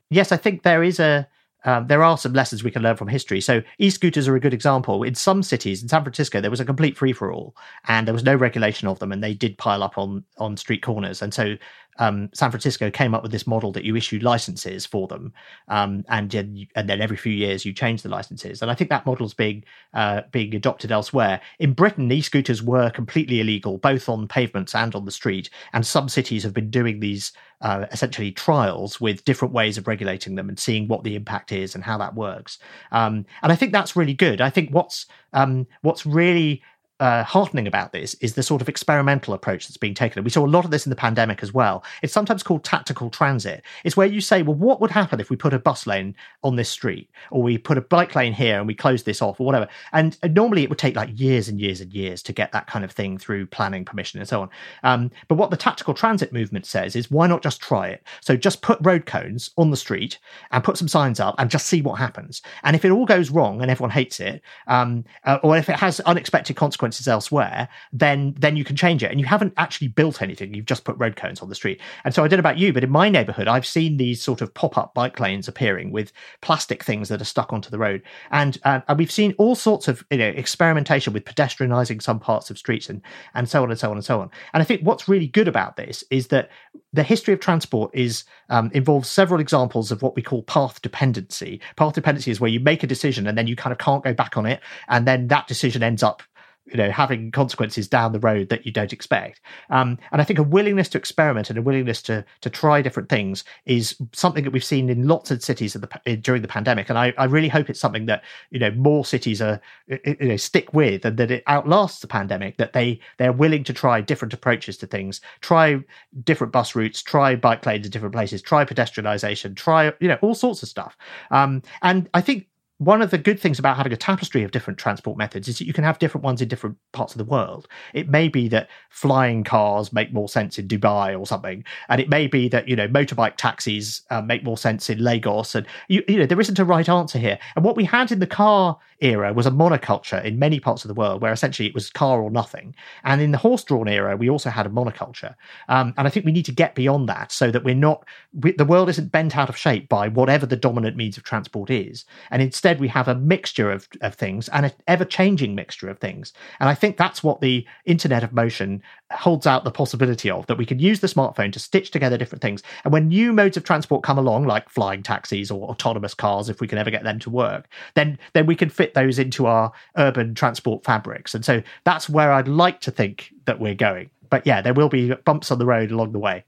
[0.09, 1.27] yes, I think there is a
[1.65, 3.41] um, there are some lessons we can learn from history.
[3.41, 5.01] So e-scooters are a good example.
[5.01, 7.55] In some cities, in San Francisco, there was a complete free for all,
[7.87, 10.83] and there was no regulation of them, and they did pile up on on street
[10.83, 11.21] corners.
[11.21, 11.55] And so
[11.97, 15.33] um, San Francisco came up with this model that you issue licenses for them,
[15.67, 18.61] um, and and then every few years you change the licenses.
[18.61, 21.41] And I think that model's being uh, being adopted elsewhere.
[21.59, 25.49] In Britain, e-scooters were completely illegal, both on pavements and on the street.
[25.73, 27.31] And some cities have been doing these
[27.61, 31.75] uh, essentially trials with different ways of regulating them and seeing what the impact is
[31.75, 32.59] and how that works.
[32.91, 34.41] Um, and I think that's really good.
[34.41, 36.61] I think what's um, what's really
[36.99, 40.23] uh, heartening about this is the sort of experimental approach that's being taken.
[40.23, 41.83] We saw a lot of this in the pandemic as well.
[42.01, 43.63] It's sometimes called tactical transit.
[43.83, 46.55] It's where you say, well, what would happen if we put a bus lane on
[46.55, 49.45] this street or we put a bike lane here and we close this off or
[49.45, 49.67] whatever?
[49.91, 52.67] And, and normally it would take like years and years and years to get that
[52.67, 54.49] kind of thing through planning permission and so on.
[54.83, 58.03] Um, but what the tactical transit movement says is why not just try it?
[58.21, 60.17] So just put road cones on the street
[60.51, 62.41] and put some signs up and just see what happens.
[62.63, 65.75] And if it all goes wrong and everyone hates it, um, uh, or if it
[65.75, 69.11] has unexpected consequences, consequences elsewhere, then then you can change it.
[69.11, 71.81] And you haven't actually built anything; you've just put road cones on the street.
[72.03, 74.41] And so I don't know about you, but in my neighbourhood, I've seen these sort
[74.41, 76.11] of pop-up bike lanes appearing with
[76.41, 79.87] plastic things that are stuck onto the road, and uh, and we've seen all sorts
[79.87, 83.01] of you know experimentation with pedestrianising some parts of streets and
[83.33, 84.29] and so on and so on and so on.
[84.53, 86.49] And I think what's really good about this is that
[86.93, 91.59] the history of transport is um, involves several examples of what we call path dependency.
[91.75, 94.13] Path dependency is where you make a decision and then you kind of can't go
[94.13, 96.21] back on it, and then that decision ends up
[96.65, 99.41] you know having consequences down the road that you don't expect.
[99.69, 103.09] Um, and i think a willingness to experiment and a willingness to to try different
[103.09, 106.89] things is something that we've seen in lots of cities the, during the pandemic.
[106.89, 110.37] And I, I really hope it's something that you know more cities are you know
[110.37, 114.33] stick with and that it outlasts the pandemic that they they're willing to try different
[114.33, 115.79] approaches to things try
[116.23, 120.35] different bus routes try bike lanes in different places try pedestrianisation try you know all
[120.35, 120.97] sorts of stuff.
[121.31, 122.47] Um, and i think
[122.77, 125.65] one of the good things about having a tapestry of different transport methods is that
[125.65, 127.69] you can have different ones in different parts of the world.
[127.93, 132.09] It may be that flying cars make more sense in Dubai or something, and it
[132.09, 135.55] may be that you know motorbike taxis uh, make more sense in Lagos.
[135.55, 137.39] And you, you know there isn't a right answer here.
[137.55, 140.89] And what we had in the car era was a monoculture in many parts of
[140.89, 142.75] the world, where essentially it was car or nothing.
[143.05, 145.35] And in the horse-drawn era, we also had a monoculture.
[145.69, 148.51] Um, and I think we need to get beyond that so that we're not we,
[148.51, 152.03] the world isn't bent out of shape by whatever the dominant means of transport is,
[152.31, 155.87] and instead instead we have a mixture of, of things and an ever changing mixture
[155.87, 156.33] of things.
[156.59, 160.57] And I think that's what the Internet of Motion holds out the possibility of that
[160.57, 162.63] we can use the smartphone to stitch together different things.
[162.83, 166.59] And when new modes of transport come along, like flying taxis or autonomous cars, if
[166.59, 169.71] we can ever get them to work, then then we can fit those into our
[169.95, 171.35] urban transport fabrics.
[171.35, 174.09] And so that's where I'd like to think that we're going.
[174.31, 176.45] But yeah, there will be bumps on the road along the way.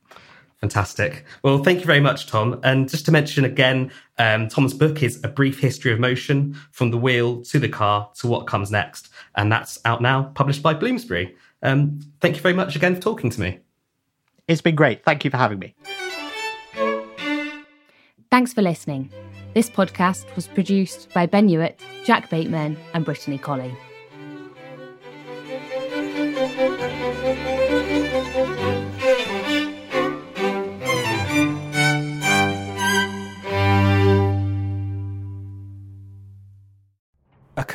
[0.62, 1.24] Fantastic.
[1.44, 2.60] Well, thank you very much, Tom.
[2.64, 6.90] And just to mention again, um, Tom's book is A Brief History of Motion From
[6.90, 9.10] the Wheel to the Car to What Comes Next.
[9.36, 11.36] And that's out now, published by Bloomsbury.
[11.62, 13.60] Um, thank you very much again for talking to me.
[14.48, 15.04] It's been great.
[15.04, 15.76] Thank you for having me.
[18.32, 19.12] Thanks for listening.
[19.54, 23.76] This podcast was produced by Ben Hewitt, Jack Bateman, and Brittany Colley.